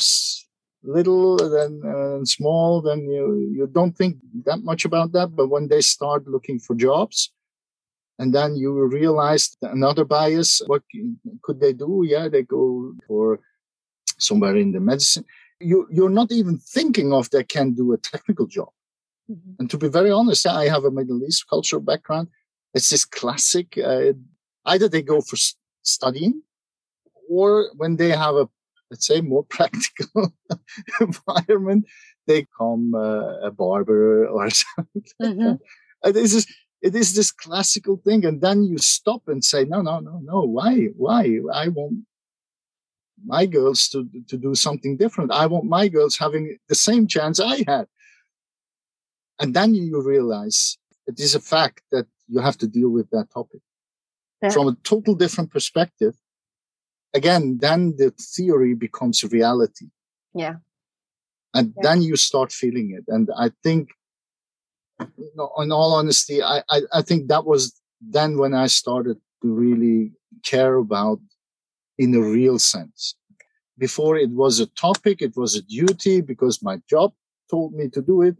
little 0.83 1.39
and 1.55 1.85
uh, 1.85 2.25
small, 2.25 2.81
then 2.81 3.07
you, 3.07 3.51
you 3.55 3.67
don't 3.67 3.95
think 3.95 4.17
that 4.45 4.63
much 4.63 4.85
about 4.85 5.11
that. 5.11 5.35
But 5.35 5.47
when 5.47 5.67
they 5.67 5.81
start 5.81 6.27
looking 6.27 6.59
for 6.59 6.75
jobs, 6.75 7.31
and 8.21 8.35
then 8.35 8.55
you 8.55 8.71
realize 8.85 9.57
another 9.63 10.05
bias, 10.05 10.61
what 10.67 10.83
could 11.41 11.59
they 11.59 11.73
do? 11.73 12.03
Yeah, 12.05 12.27
they 12.29 12.43
go 12.43 12.93
for 13.07 13.39
somewhere 14.19 14.55
in 14.55 14.73
the 14.73 14.79
medicine. 14.79 15.25
You, 15.59 15.87
you're 15.89 16.17
not 16.21 16.31
even 16.31 16.59
thinking 16.59 17.13
of 17.13 17.31
they 17.31 17.43
can 17.43 17.73
do 17.73 17.93
a 17.93 17.97
technical 17.97 18.45
job. 18.45 18.69
Mm-hmm. 19.27 19.53
And 19.57 19.71
to 19.71 19.77
be 19.79 19.87
very 19.87 20.11
honest, 20.11 20.45
I 20.45 20.65
have 20.67 20.83
a 20.83 20.91
Middle 20.91 21.23
East 21.23 21.47
cultural 21.49 21.81
background. 21.81 22.27
It's 22.75 22.91
this 22.91 23.05
classic, 23.05 23.75
uh, 23.83 24.13
either 24.65 24.87
they 24.87 25.01
go 25.01 25.21
for 25.21 25.37
studying 25.81 26.43
or 27.27 27.71
when 27.75 27.95
they 27.95 28.09
have 28.09 28.35
a 28.35 28.47
let's 28.91 29.07
say 29.07 29.21
more 29.21 29.43
practical 29.57 30.31
environment 30.99 31.85
they 32.27 32.41
become 32.41 32.93
uh, 32.93 33.47
a 33.47 33.49
barber 33.49 34.27
or 34.27 34.47
something 34.63 35.03
mm-hmm. 35.19 35.53
it 36.07 36.15
is 36.15 36.33
this, 36.33 36.45
it 36.81 36.95
is 36.95 37.13
this 37.13 37.31
classical 37.31 37.97
thing 37.97 38.25
and 38.25 38.41
then 38.41 38.63
you 38.63 38.77
stop 38.77 39.21
and 39.27 39.43
say 39.43 39.65
no 39.65 39.81
no 39.81 39.99
no 39.99 40.19
no 40.23 40.41
why 40.41 40.85
why 40.97 41.39
i 41.53 41.67
want 41.67 41.99
my 43.25 43.45
girls 43.45 43.87
to 43.87 44.07
to 44.27 44.37
do 44.37 44.55
something 44.55 44.97
different 44.97 45.31
i 45.31 45.45
want 45.45 45.65
my 45.65 45.87
girls 45.87 46.17
having 46.17 46.57
the 46.69 46.75
same 46.75 47.07
chance 47.07 47.39
i 47.39 47.63
had 47.67 47.85
and 49.39 49.53
then 49.53 49.73
you 49.73 50.01
realize 50.01 50.77
it 51.07 51.19
is 51.19 51.35
a 51.35 51.39
fact 51.39 51.81
that 51.91 52.07
you 52.27 52.39
have 52.39 52.57
to 52.57 52.67
deal 52.67 52.89
with 52.89 53.09
that 53.11 53.27
topic 53.31 53.61
yeah. 54.41 54.49
from 54.49 54.67
a 54.67 54.75
total 54.83 55.15
different 55.15 55.51
perspective 55.51 56.15
again, 57.13 57.57
then 57.59 57.95
the 57.97 58.11
theory 58.11 58.73
becomes 58.73 59.23
reality. 59.23 59.87
Yeah. 60.33 60.55
And 61.53 61.73
yeah. 61.75 61.81
then 61.83 62.01
you 62.01 62.15
start 62.15 62.51
feeling 62.51 62.95
it. 62.97 63.05
And 63.07 63.29
I 63.37 63.51
think, 63.63 63.89
you 65.17 65.31
know, 65.35 65.51
in 65.59 65.71
all 65.71 65.93
honesty, 65.93 66.41
I, 66.41 66.63
I, 66.69 66.81
I 66.93 67.01
think 67.01 67.27
that 67.27 67.45
was 67.45 67.79
then 68.01 68.37
when 68.37 68.53
I 68.53 68.67
started 68.67 69.17
to 69.41 69.53
really 69.53 70.11
care 70.43 70.75
about 70.75 71.19
in 71.97 72.15
a 72.15 72.21
real 72.21 72.59
sense. 72.59 73.15
Before 73.77 74.17
it 74.17 74.31
was 74.31 74.59
a 74.59 74.67
topic, 74.67 75.21
it 75.21 75.35
was 75.35 75.55
a 75.55 75.61
duty 75.61 76.21
because 76.21 76.61
my 76.61 76.81
job 76.89 77.13
told 77.49 77.73
me 77.73 77.89
to 77.89 78.01
do 78.01 78.21
it. 78.21 78.37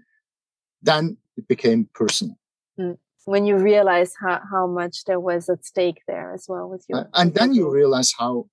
Then 0.82 1.18
it 1.38 1.48
became 1.48 1.90
personal. 1.94 2.38
Mm. 2.80 2.98
When 3.26 3.46
you 3.46 3.58
realize 3.58 4.14
how, 4.20 4.42
how 4.52 4.66
much 4.68 5.04
there 5.06 5.20
was 5.20 5.48
at 5.50 5.64
stake 5.64 6.02
there 6.08 6.34
as 6.34 6.46
well 6.48 6.68
with 6.70 6.86
you. 6.90 7.04
And 7.14 7.34
then 7.34 7.54
you 7.54 7.72
realize 7.72 8.14
how 8.18 8.48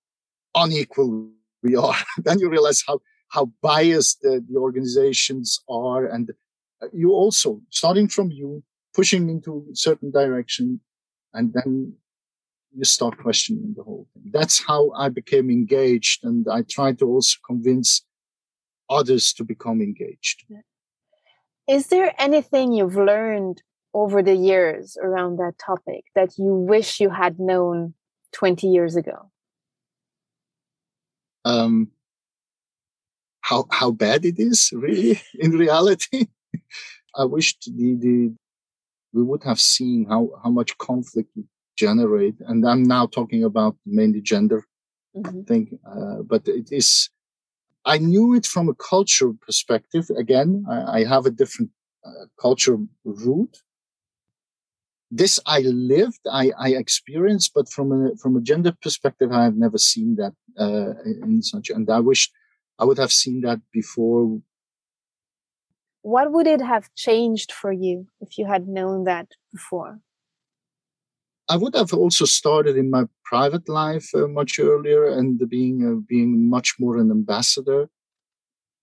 unequal 0.55 1.31
we 1.63 1.77
are. 1.87 1.97
then 2.19 2.39
you 2.39 2.49
realize 2.49 2.83
how 2.87 3.01
how 3.31 3.53
biased 3.61 4.23
the, 4.23 4.45
the 4.49 4.59
organizations 4.59 5.61
are, 5.69 6.07
and 6.07 6.31
uh, 6.31 6.33
you 6.93 7.13
also 7.13 7.61
starting 7.71 8.09
from 8.09 8.31
you 8.31 8.63
pushing 8.95 9.29
into 9.29 9.67
a 9.71 9.77
certain 9.77 10.11
direction, 10.11 10.81
and 11.35 11.53
then 11.53 11.95
you 12.75 12.85
start 12.85 13.19
questioning 13.19 13.75
the 13.77 13.83
whole 13.83 14.07
thing. 14.13 14.31
That's 14.33 14.65
how 14.65 14.91
I 14.93 15.09
became 15.09 15.51
engaged, 15.51 16.25
and 16.25 16.47
I 16.51 16.63
try 16.63 16.93
to 16.93 17.07
also 17.07 17.37
convince 17.47 18.05
others 18.91 19.33
to 19.35 19.45
become 19.45 19.81
engaged. 19.81 20.45
Is 21.69 21.89
there 21.89 22.15
anything 22.19 22.73
you've 22.73 22.97
learned 22.97 23.63
over 23.93 24.23
the 24.23 24.35
years 24.35 24.97
around 25.03 25.37
that 25.37 25.55
topic 25.59 26.05
that 26.15 26.39
you 26.39 26.55
wish 26.55 27.01
you 27.01 27.11
had 27.11 27.39
known 27.39 27.95
20 28.33 28.67
years 28.67 28.97
ago? 28.97 29.31
um, 31.49 31.89
how 33.41 33.67
how 33.71 33.91
bad 33.91 34.25
it 34.25 34.39
is 34.39 34.71
really 34.73 35.21
in 35.39 35.53
reality. 35.53 36.27
I 37.17 37.25
wished 37.25 37.71
the, 37.77 37.97
the 37.97 38.35
we 39.13 39.23
would 39.23 39.43
have 39.45 39.61
seen 39.61 40.07
how 40.09 40.31
how 40.43 40.51
much 40.51 40.77
conflict 40.79 41.31
would 41.37 41.49
generate, 41.77 42.37
and 42.41 42.67
I'm 42.67 42.83
now 42.83 43.07
talking 43.07 43.45
about 43.45 43.77
mainly 43.87 44.21
gender 44.21 44.65
mm-hmm. 45.17 45.43
thing, 45.43 45.79
uh, 45.87 46.23
but 46.23 46.47
it 46.49 46.69
is. 46.71 47.11
I 47.85 47.99
knew 47.99 48.35
it 48.35 48.45
from 48.45 48.69
a 48.69 48.75
cultural 48.75 49.35
perspective. 49.41 50.11
Again, 50.17 50.67
I, 50.69 50.99
I 50.99 51.05
have 51.05 51.25
a 51.25 51.31
different 51.31 51.71
uh, 52.05 52.27
cultural 52.39 52.87
root, 53.05 53.57
this 55.11 55.41
I 55.47 55.61
lived, 55.61 56.21
I, 56.31 56.53
I 56.59 56.71
experienced, 56.71 57.53
but 57.55 57.71
from 57.71 57.93
a 57.93 58.17
from 58.17 58.37
a 58.37 58.43
gender 58.43 58.75
perspective, 58.83 59.33
I 59.33 59.45
have 59.45 59.57
never 59.57 59.79
seen 59.79 60.17
that 60.17 60.35
uh, 60.59 61.01
in 61.05 61.43
such. 61.43 61.71
And 61.71 61.89
I 61.89 62.01
wish 62.01 62.31
I 62.79 62.85
would 62.85 62.99
have 62.99 63.13
seen 63.13 63.41
that 63.43 63.61
before. 63.73 64.41
What 66.13 66.33
would 66.33 66.47
it 66.47 66.63
have 66.63 66.95
changed 66.95 67.51
for 67.53 67.73
you 67.85 68.07
if 68.21 68.39
you 68.39 68.47
had 68.47 68.67
known 68.67 69.05
that 69.05 69.29
before? 69.53 70.01
I 71.53 71.57
would 71.57 71.75
have 71.75 71.93
also 71.93 72.25
started 72.25 72.77
in 72.77 72.89
my 72.91 73.05
private 73.25 73.69
life 73.69 74.09
uh, 74.15 74.27
much 74.41 74.59
earlier 74.59 75.03
and 75.19 75.39
being 75.49 75.77
uh, 75.89 76.01
being 76.13 76.49
much 76.49 76.69
more 76.81 76.97
an 76.97 77.11
ambassador 77.11 77.83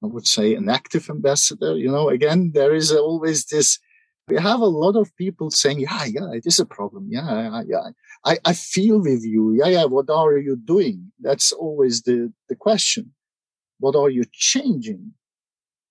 I 0.03 0.07
would 0.07 0.27
say, 0.27 0.53
an 0.53 0.69
active 0.69 1.09
ambassador. 1.09 1.75
You 1.75 1.91
know, 1.91 2.09
again, 2.09 2.51
there 2.53 2.75
is 2.75 2.91
always 2.91 3.45
this. 3.45 3.79
We 4.27 4.38
have 4.38 4.59
a 4.59 4.75
lot 4.83 4.95
of 4.95 5.15
people 5.23 5.49
saying, 5.49 5.79
"Yeah, 5.79 6.05
yeah, 6.05 6.29
it 6.39 6.45
is 6.45 6.59
a 6.59 6.65
problem. 6.77 7.03
Yeah, 7.09 7.63
yeah, 7.65 7.89
I, 8.23 8.33
I 8.51 8.53
feel 8.53 8.97
with 8.99 9.23
you. 9.23 9.43
Yeah, 9.59 9.69
yeah. 9.77 9.85
What 9.85 10.09
are 10.09 10.38
you 10.38 10.55
doing? 10.73 11.11
That's 11.27 11.51
always 11.51 11.95
the 12.07 12.31
the 12.49 12.57
question. 12.67 13.13
What 13.79 13.95
are 13.95 14.11
you 14.17 14.25
changing? 14.31 15.13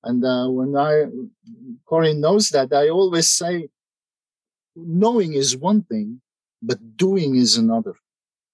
And 0.04 0.24
uh, 0.24 0.48
when 0.48 0.76
I, 0.76 1.06
Corinne 1.88 2.20
knows 2.20 2.50
that, 2.50 2.72
I 2.72 2.88
always 2.88 3.30
say, 3.30 3.68
knowing 4.76 5.34
is 5.34 5.56
one 5.56 5.82
thing, 5.82 6.20
but 6.62 6.96
doing 6.96 7.36
is 7.36 7.56
another. 7.56 7.94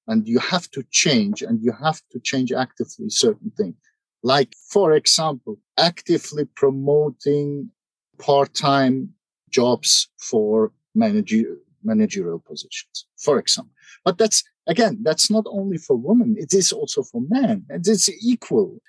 And 0.07 0.27
you 0.27 0.39
have 0.39 0.71
to 0.73 0.83
change 0.91 1.43
and 1.43 1.63
you 1.63 1.73
have 1.73 2.01
to 2.13 2.21
change 2.21 2.53
actively 2.53 3.11
certain 3.11 3.53
things. 3.57 3.77
Like, 4.23 4.55
for 4.69 4.93
example, 4.93 5.59
actively 5.79 6.45
promoting 6.57 7.71
part-time 8.19 9.15
jobs 9.51 10.09
for 10.19 10.73
manager, 10.95 11.57
managerial 11.83 12.39
positions, 12.39 13.07
for 13.19 13.39
example. 13.39 13.73
But 14.05 14.19
that's, 14.19 14.45
again, 14.67 14.99
that's 15.03 15.31
not 15.31 15.45
only 15.49 15.79
for 15.79 15.97
women. 15.97 16.37
It 16.39 16.53
is 16.53 16.73
also 16.73 17.03
for 17.03 17.23
men. 17.29 17.65
And 17.69 17.87
it's 17.87 18.11
equal 18.23 18.81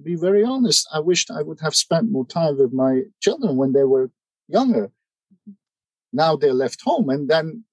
to 0.00 0.04
be 0.04 0.16
very 0.16 0.42
honest, 0.42 0.88
I 0.92 1.00
wished 1.00 1.30
I 1.30 1.42
would 1.42 1.60
have 1.60 1.74
spent 1.74 2.10
more 2.10 2.26
time 2.26 2.56
with 2.56 2.72
my 2.72 3.02
children 3.20 3.56
when 3.56 3.72
they 3.72 3.84
were 3.84 4.10
younger. 4.48 4.90
Now 6.12 6.36
they're 6.36 6.54
left 6.54 6.80
home, 6.82 7.10
and 7.10 7.28
then, 7.28 7.64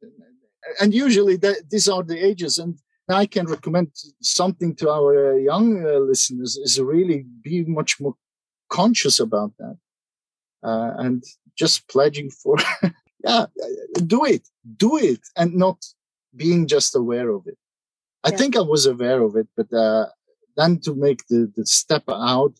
and 0.81 0.93
usually 0.93 1.37
these 1.71 1.87
are 1.87 2.03
the 2.03 2.19
ages. 2.23 2.57
And 2.57 2.79
I 3.09 3.25
can 3.25 3.45
recommend 3.45 3.91
something 4.21 4.75
to 4.75 4.89
our 4.89 5.39
young 5.39 5.85
uh, 5.85 5.99
listeners 5.99 6.57
is 6.57 6.79
really 6.79 7.25
be 7.41 7.63
much 7.63 7.99
more 7.99 8.15
conscious 8.69 9.19
about 9.19 9.53
that, 9.59 9.77
uh, 10.63 10.91
and 10.97 11.23
just 11.57 11.87
pledging 11.87 12.29
for, 12.29 12.57
yeah, 13.23 13.45
do 14.05 14.25
it, 14.25 14.47
do 14.75 14.97
it, 14.97 15.21
and 15.37 15.55
not 15.55 15.77
being 16.35 16.67
just 16.67 16.95
aware 16.95 17.29
of 17.29 17.47
it. 17.47 17.57
I 18.23 18.31
yeah. 18.31 18.37
think 18.37 18.57
I 18.57 18.61
was 18.61 18.85
aware 18.85 19.21
of 19.21 19.35
it, 19.37 19.47
but 19.55 19.71
uh, 19.73 20.07
then 20.57 20.79
to 20.81 20.95
make 20.95 21.25
the, 21.27 21.51
the 21.55 21.65
step 21.65 22.03
out, 22.09 22.53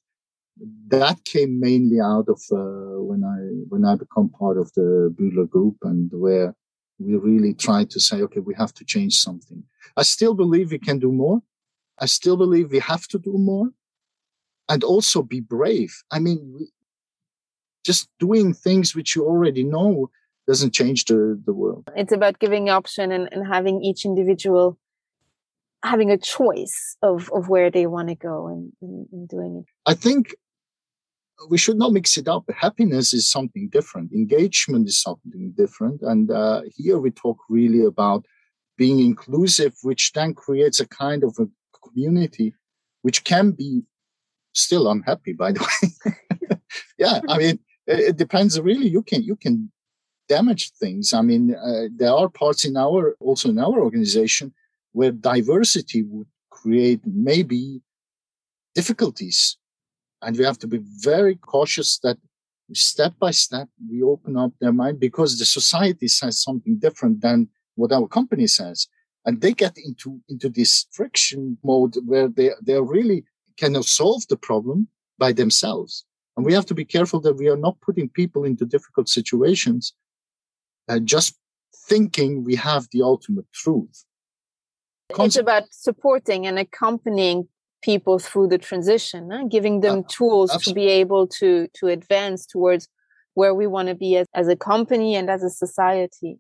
that 0.88 1.24
came 1.26 1.60
mainly 1.60 2.00
out 2.00 2.28
of 2.30 2.42
uh, 2.52 3.02
when 3.10 3.24
I 3.24 3.38
when 3.70 3.86
I 3.86 3.96
become 3.96 4.30
part 4.30 4.58
of 4.58 4.72
the 4.74 5.14
Bühler 5.20 5.48
group 5.50 5.78
and 5.84 6.10
where 6.12 6.56
we 7.00 7.16
really 7.16 7.54
try 7.54 7.86
to 7.86 8.00
say, 8.00 8.22
okay, 8.24 8.40
we 8.40 8.56
have 8.56 8.74
to 8.76 8.86
change 8.86 9.16
something. 9.16 9.64
I 9.96 10.04
still 10.04 10.34
believe 10.34 10.72
we 10.72 10.80
can 10.80 10.98
do 10.98 11.12
more. 11.12 11.42
I 12.00 12.08
still 12.08 12.38
believe 12.38 12.72
we 12.72 12.80
have 12.80 13.08
to 13.10 13.20
do 13.20 13.34
more, 13.38 13.70
and 14.70 14.84
also 14.84 15.22
be 15.22 15.42
brave. 15.42 15.94
I 16.12 16.20
mean, 16.20 16.68
just 17.84 18.10
doing 18.20 18.54
things 18.54 18.96
which 18.96 19.16
you 19.16 19.26
already 19.26 19.64
know 19.64 20.10
doesn't 20.48 20.74
change 20.74 21.06
the, 21.06 21.40
the 21.46 21.54
world. 21.54 21.90
It's 21.96 22.14
about 22.14 22.40
giving 22.40 22.70
option 22.70 23.12
and, 23.12 23.28
and 23.32 23.46
having 23.46 23.84
each 23.84 24.06
individual 24.06 24.78
having 25.88 26.12
a 26.12 26.18
choice 26.18 26.98
of 27.02 27.30
of 27.34 27.50
where 27.50 27.72
they 27.72 27.88
want 27.88 28.10
to 28.10 28.16
go 28.16 28.48
and, 28.48 28.72
and, 28.82 29.08
and 29.12 29.30
doing 29.30 29.64
it. 29.64 29.66
I 29.86 29.94
think 29.94 30.36
we 31.50 31.58
should 31.58 31.78
not 31.78 31.94
mix 31.94 32.18
it 32.18 32.28
up. 32.28 32.44
Happiness 32.56 33.14
is 33.14 33.30
something 33.30 33.70
different. 33.70 34.12
Engagement 34.12 34.88
is 34.88 35.00
something 35.00 35.54
different. 35.56 36.02
And 36.02 36.32
uh, 36.32 36.62
here 36.76 36.98
we 36.98 37.12
talk 37.12 37.38
really 37.50 37.84
about 37.86 38.26
being 38.78 39.00
inclusive 39.00 39.74
which 39.82 40.12
then 40.14 40.34
creates 40.34 40.80
a 40.80 40.88
kind 40.88 41.24
of 41.24 41.36
a 41.40 41.48
community 41.84 42.54
which 43.02 43.24
can 43.24 43.52
be 43.52 43.82
still 44.54 44.90
unhappy 44.90 45.34
by 45.34 45.52
the 45.52 45.62
way. 45.68 46.58
Yeah 46.98 47.22
i 47.28 47.38
mean 47.38 47.60
it, 47.88 48.18
depends 48.18 48.60
really. 48.60 48.88
You 48.88 49.02
can 49.02 49.24
you 49.24 49.36
can 49.36 49.72
damage 50.28 50.72
things. 50.72 51.14
I 51.14 51.22
mean 51.22 51.56
uh, 51.56 51.88
there 51.96 52.12
are 52.12 52.30
parts 52.30 52.66
in 52.66 52.76
our 52.78 53.16
also 53.20 53.50
in 53.50 53.60
our 53.60 53.80
organization 53.80 54.54
where 54.98 55.12
diversity 55.12 56.02
would 56.02 56.26
create 56.50 57.02
maybe 57.06 57.82
difficulties. 58.74 59.58
And 60.24 60.36
we 60.36 60.44
have 60.44 60.58
to 60.64 60.68
be 60.68 60.80
very 61.12 61.36
cautious 61.36 62.00
that 62.00 62.18
step 62.74 63.14
by 63.20 63.30
step 63.30 63.68
we 63.92 64.02
open 64.02 64.36
up 64.44 64.54
their 64.60 64.74
mind 64.74 65.00
because 65.00 65.32
the 65.38 65.46
society 65.46 66.08
says 66.08 66.42
something 66.42 66.80
different 66.80 67.22
than 67.22 67.48
what 67.76 67.92
our 67.92 68.08
company 68.08 68.48
says. 68.48 68.88
And 69.24 69.40
they 69.40 69.54
get 69.54 69.76
into, 69.78 70.20
into 70.30 70.50
this 70.50 70.88
friction 70.92 71.60
mode 71.64 71.96
where 72.04 72.28
they, 72.28 72.50
they 72.68 72.82
really 72.82 73.24
cannot 73.56 73.86
solve 73.86 74.24
the 74.28 74.42
problem 74.50 74.88
by 75.20 75.32
themselves. 75.32 76.06
And 76.36 76.44
we 76.44 76.54
have 76.54 76.66
to 76.68 76.74
be 76.82 76.86
careful 76.86 77.20
that 77.22 77.38
we 77.38 77.50
are 77.50 77.64
not 77.68 77.82
putting 77.82 78.10
people 78.10 78.44
into 78.46 78.66
difficult 78.66 79.10
situations 79.10 79.94
uh, 80.90 80.98
just 80.98 81.38
thinking 81.88 82.44
we 82.44 82.56
have 82.56 82.88
the 82.92 83.04
ultimate 83.04 83.52
truth. 83.54 84.06
It's 85.10 85.38
about 85.38 85.64
supporting 85.72 86.46
and 86.46 86.60
accompanying 86.60 87.48
people 87.82 88.20
through 88.20 88.48
the 88.48 88.58
transition, 88.58 89.32
eh? 89.32 89.44
giving 89.50 89.82
them 89.82 90.00
uh, 90.00 90.04
tools 90.10 90.52
absolutely. 90.52 90.82
to 90.82 90.88
be 90.88 90.92
able 90.94 91.28
to 91.28 91.68
to 91.76 91.88
advance 91.88 92.46
towards 92.46 92.88
where 93.36 93.54
we 93.54 93.68
want 93.68 93.88
to 93.88 93.96
be 93.96 94.18
as, 94.18 94.28
as 94.34 94.48
a 94.48 94.56
company 94.56 95.16
and 95.16 95.30
as 95.30 95.44
a 95.44 95.50
society. 95.50 96.40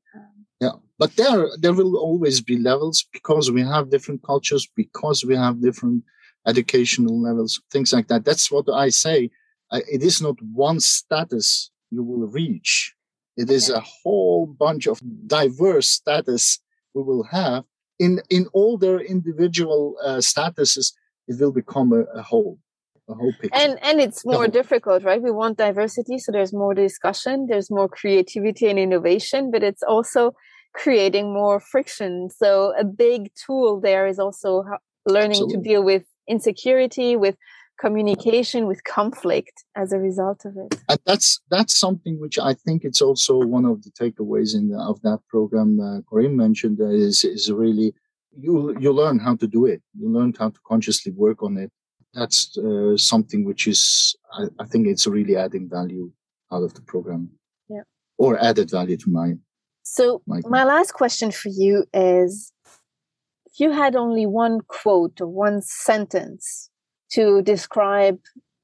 Yeah, 0.60 0.77
but 0.97 1.15
there 1.15 1.47
there 1.60 1.73
will 1.73 1.95
always 1.97 2.41
be 2.41 2.58
levels 2.58 3.06
because 3.13 3.51
we 3.51 3.62
have 3.62 3.91
different 3.91 4.23
cultures, 4.23 4.67
because 4.75 5.23
we 5.23 5.36
have 5.36 5.62
different 5.62 6.03
educational 6.45 7.21
levels, 7.21 7.62
things 7.71 7.93
like 7.93 8.08
that. 8.08 8.25
That's 8.25 8.51
what 8.51 8.65
I 8.69 8.89
say. 8.89 9.30
It 9.71 10.01
is 10.01 10.21
not 10.21 10.41
one 10.41 10.80
status 10.80 11.69
you 11.91 12.03
will 12.03 12.27
reach. 12.27 12.93
It 13.36 13.49
is 13.51 13.69
a 13.69 13.82
whole 13.82 14.47
bunch 14.47 14.88
of 14.88 14.99
diverse 15.27 15.89
status 15.89 16.60
we 16.93 17.03
will 17.03 17.23
have 17.23 17.63
in 17.99 18.21
in 18.29 18.47
all 18.53 18.77
their 18.77 18.99
individual 18.99 19.95
uh, 20.03 20.17
statuses, 20.17 20.93
it 21.27 21.39
will 21.39 21.51
become 21.51 21.93
a, 21.93 22.01
a 22.19 22.21
whole. 22.21 22.60
A 23.10 23.13
whole 23.13 23.31
picture. 23.39 23.57
And 23.57 23.79
and 23.81 24.01
it's 24.01 24.25
more 24.25 24.49
difficult, 24.49 25.05
right? 25.05 25.21
We 25.21 25.31
want 25.31 25.57
diversity, 25.57 26.17
so 26.17 26.33
there's 26.33 26.51
more 26.51 26.73
discussion, 26.73 27.47
there's 27.47 27.71
more 27.71 27.88
creativity 27.88 28.67
and 28.67 28.77
innovation, 28.77 29.49
but 29.49 29.63
it's 29.63 29.81
also 29.81 30.33
creating 30.73 31.33
more 31.33 31.62
friction. 31.62 32.29
So 32.29 32.73
a 32.77 32.83
big 32.83 33.31
tool 33.45 33.79
there 33.79 34.07
is 34.07 34.19
also 34.19 34.63
learning 35.05 35.43
Absolutely. 35.43 35.63
to 35.63 35.69
deal 35.69 35.83
with 35.83 36.03
insecurity, 36.27 37.15
with 37.15 37.38
communication 37.79 38.67
with 38.67 38.83
conflict 38.83 39.63
as 39.75 39.93
a 39.93 39.99
result 39.99 40.45
of 40.45 40.57
it. 40.57 40.79
And 40.89 40.99
that's 41.05 41.39
that's 41.49 41.75
something 41.77 42.19
which 42.19 42.37
i 42.39 42.53
think 42.53 42.83
it's 42.83 43.01
also 43.01 43.37
one 43.37 43.65
of 43.65 43.83
the 43.83 43.91
takeaways 43.91 44.55
in 44.55 44.69
the, 44.69 44.79
of 44.79 45.01
that 45.01 45.19
program 45.27 45.79
uh, 45.79 46.01
corinne 46.09 46.35
mentioned 46.35 46.79
uh, 46.81 46.89
is 46.89 47.23
is 47.23 47.51
really 47.51 47.93
you 48.37 48.77
you 48.79 48.91
learn 48.93 49.19
how 49.19 49.35
to 49.35 49.47
do 49.47 49.65
it. 49.65 49.81
You 49.97 50.09
learn 50.09 50.33
how 50.37 50.49
to 50.49 50.59
consciously 50.65 51.11
work 51.11 51.41
on 51.43 51.57
it. 51.57 51.71
That's 52.13 52.57
uh, 52.57 52.95
something 52.97 53.45
which 53.45 53.67
is 53.67 54.15
I, 54.31 54.45
I, 54.59 54.65
think 54.65 54.87
it's 54.87 55.05
really 55.07 55.35
adding 55.35 55.69
value 55.69 56.11
out 56.51 56.63
of 56.63 56.73
the 56.73 56.81
program. 56.81 57.31
Yeah. 57.69 57.81
Or 58.17 58.39
added 58.39 58.71
value 58.71 58.97
to 58.97 59.09
my 59.09 59.33
so 59.83 60.21
my, 60.27 60.41
my 60.45 60.63
last 60.65 60.93
question 60.93 61.31
for 61.31 61.49
you 61.49 61.85
is 61.93 62.51
if 63.45 63.59
you 63.59 63.71
had 63.71 63.95
only 63.95 64.25
one 64.25 64.61
quote 64.61 65.21
or 65.21 65.27
one 65.27 65.61
sentence 65.61 66.69
to 67.11 67.41
describe 67.41 68.19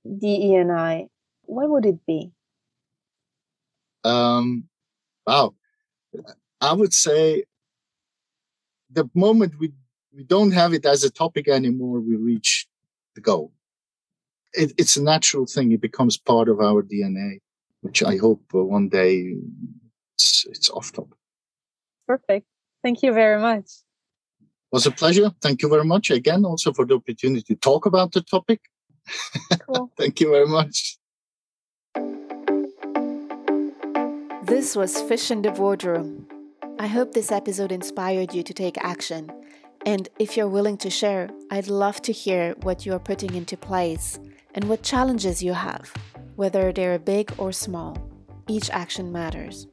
DE&I, 0.06 1.08
what 1.43 1.69
would 1.69 1.86
it 1.86 2.06
be? 2.06 2.32
Um, 4.03 4.65
wow. 5.25 5.56
I 6.60 6.73
would 6.73 6.93
say 6.93 7.45
the 8.89 9.10
moment 9.13 9.53
we, 9.60 9.71
we 10.15 10.23
don't 10.23 10.51
have 10.51 10.73
it 10.73 10.86
as 10.86 11.03
a 11.03 11.10
topic 11.10 11.47
anymore, 11.47 11.99
we 11.99 12.15
reach 12.15 12.67
the 13.15 13.21
goal. 13.21 13.51
It, 14.53 14.73
it's 14.77 14.97
a 14.97 15.03
natural 15.03 15.45
thing. 15.45 15.71
It 15.71 15.82
becomes 15.82 16.17
part 16.17 16.47
of 16.49 16.60
our 16.60 16.84
DNA, 16.84 17.39
which 17.82 18.03
I 18.03 18.17
hope 18.17 18.43
uh, 18.53 18.63
one 18.63 18.89
day 18.89 19.36
it's, 20.15 20.45
it's 20.49 20.69
off 20.69 20.91
top. 20.91 21.10
Perfect. 22.08 22.45
Thank 22.84 23.01
you 23.01 23.13
very 23.13 23.39
much 23.39 23.84
was 24.74 24.88
a 24.88 24.92
pleasure. 24.92 25.32
Thank 25.40 25.62
you 25.62 25.70
very 25.70 25.86
much 25.86 26.10
again, 26.10 26.44
also 26.44 26.74
for 26.74 26.86
the 26.86 26.96
opportunity 26.96 27.44
to 27.44 27.56
talk 27.56 27.86
about 27.86 28.12
the 28.12 28.22
topic. 28.22 28.60
Cool. 29.68 29.92
Thank 29.98 30.20
you 30.20 30.32
very 30.32 30.48
much. 30.48 30.98
This 34.44 34.76
was 34.76 35.00
Fish 35.04 35.30
in 35.30 35.44
the 35.44 35.52
Boardroom. 35.52 36.28
I 36.80 36.88
hope 36.88 37.14
this 37.14 37.32
episode 37.32 37.72
inspired 37.72 38.34
you 38.34 38.42
to 38.42 38.54
take 38.54 38.78
action. 38.80 39.32
And 39.86 40.10
if 40.18 40.36
you're 40.36 40.50
willing 40.50 40.78
to 40.78 40.90
share, 40.90 41.30
I'd 41.52 41.68
love 41.68 42.02
to 42.02 42.12
hear 42.12 42.56
what 42.64 42.84
you 42.86 42.94
are 42.94 43.00
putting 43.00 43.36
into 43.36 43.56
place 43.56 44.20
and 44.56 44.68
what 44.68 44.82
challenges 44.82 45.44
you 45.44 45.54
have, 45.54 45.94
whether 46.36 46.74
they're 46.74 46.98
big 46.98 47.32
or 47.38 47.52
small. 47.52 47.96
Each 48.48 48.70
action 48.72 49.12
matters. 49.12 49.68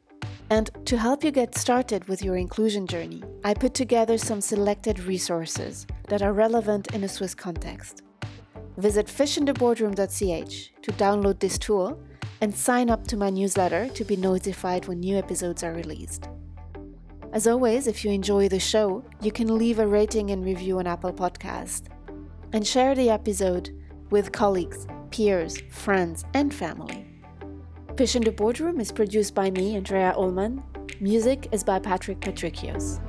And 0.50 0.68
to 0.84 0.98
help 0.98 1.22
you 1.22 1.30
get 1.30 1.56
started 1.56 2.08
with 2.08 2.24
your 2.24 2.36
inclusion 2.36 2.86
journey, 2.86 3.22
I 3.44 3.54
put 3.54 3.72
together 3.72 4.18
some 4.18 4.40
selected 4.40 4.98
resources 4.98 5.86
that 6.08 6.22
are 6.22 6.32
relevant 6.32 6.92
in 6.92 7.04
a 7.04 7.08
Swiss 7.08 7.36
context. 7.36 8.02
Visit 8.76 9.06
fishintheboardroom.ch 9.06 10.72
to 10.82 10.92
download 10.92 11.38
this 11.38 11.56
tool 11.56 12.02
and 12.40 12.52
sign 12.54 12.90
up 12.90 13.06
to 13.06 13.16
my 13.16 13.30
newsletter 13.30 13.88
to 13.90 14.04
be 14.04 14.16
notified 14.16 14.88
when 14.88 14.98
new 14.98 15.16
episodes 15.16 15.62
are 15.62 15.72
released. 15.72 16.28
As 17.32 17.46
always, 17.46 17.86
if 17.86 18.04
you 18.04 18.10
enjoy 18.10 18.48
the 18.48 18.58
show, 18.58 19.04
you 19.22 19.30
can 19.30 19.56
leave 19.56 19.78
a 19.78 19.86
rating 19.86 20.30
and 20.30 20.44
review 20.44 20.80
on 20.80 20.86
Apple 20.88 21.12
Podcast 21.12 21.84
and 22.52 22.66
share 22.66 22.96
the 22.96 23.08
episode 23.08 23.70
with 24.10 24.32
colleagues, 24.32 24.88
peers, 25.12 25.60
friends, 25.70 26.24
and 26.34 26.52
family. 26.52 27.09
Fish 27.96 28.16
in 28.16 28.22
the 28.22 28.32
Boardroom 28.32 28.80
is 28.80 28.92
produced 28.92 29.34
by 29.34 29.50
me, 29.50 29.76
Andrea 29.76 30.14
Ullmann. 30.16 30.62
Music 31.00 31.48
is 31.52 31.62
by 31.64 31.78
Patrick 31.78 32.20
Patricios. 32.20 33.00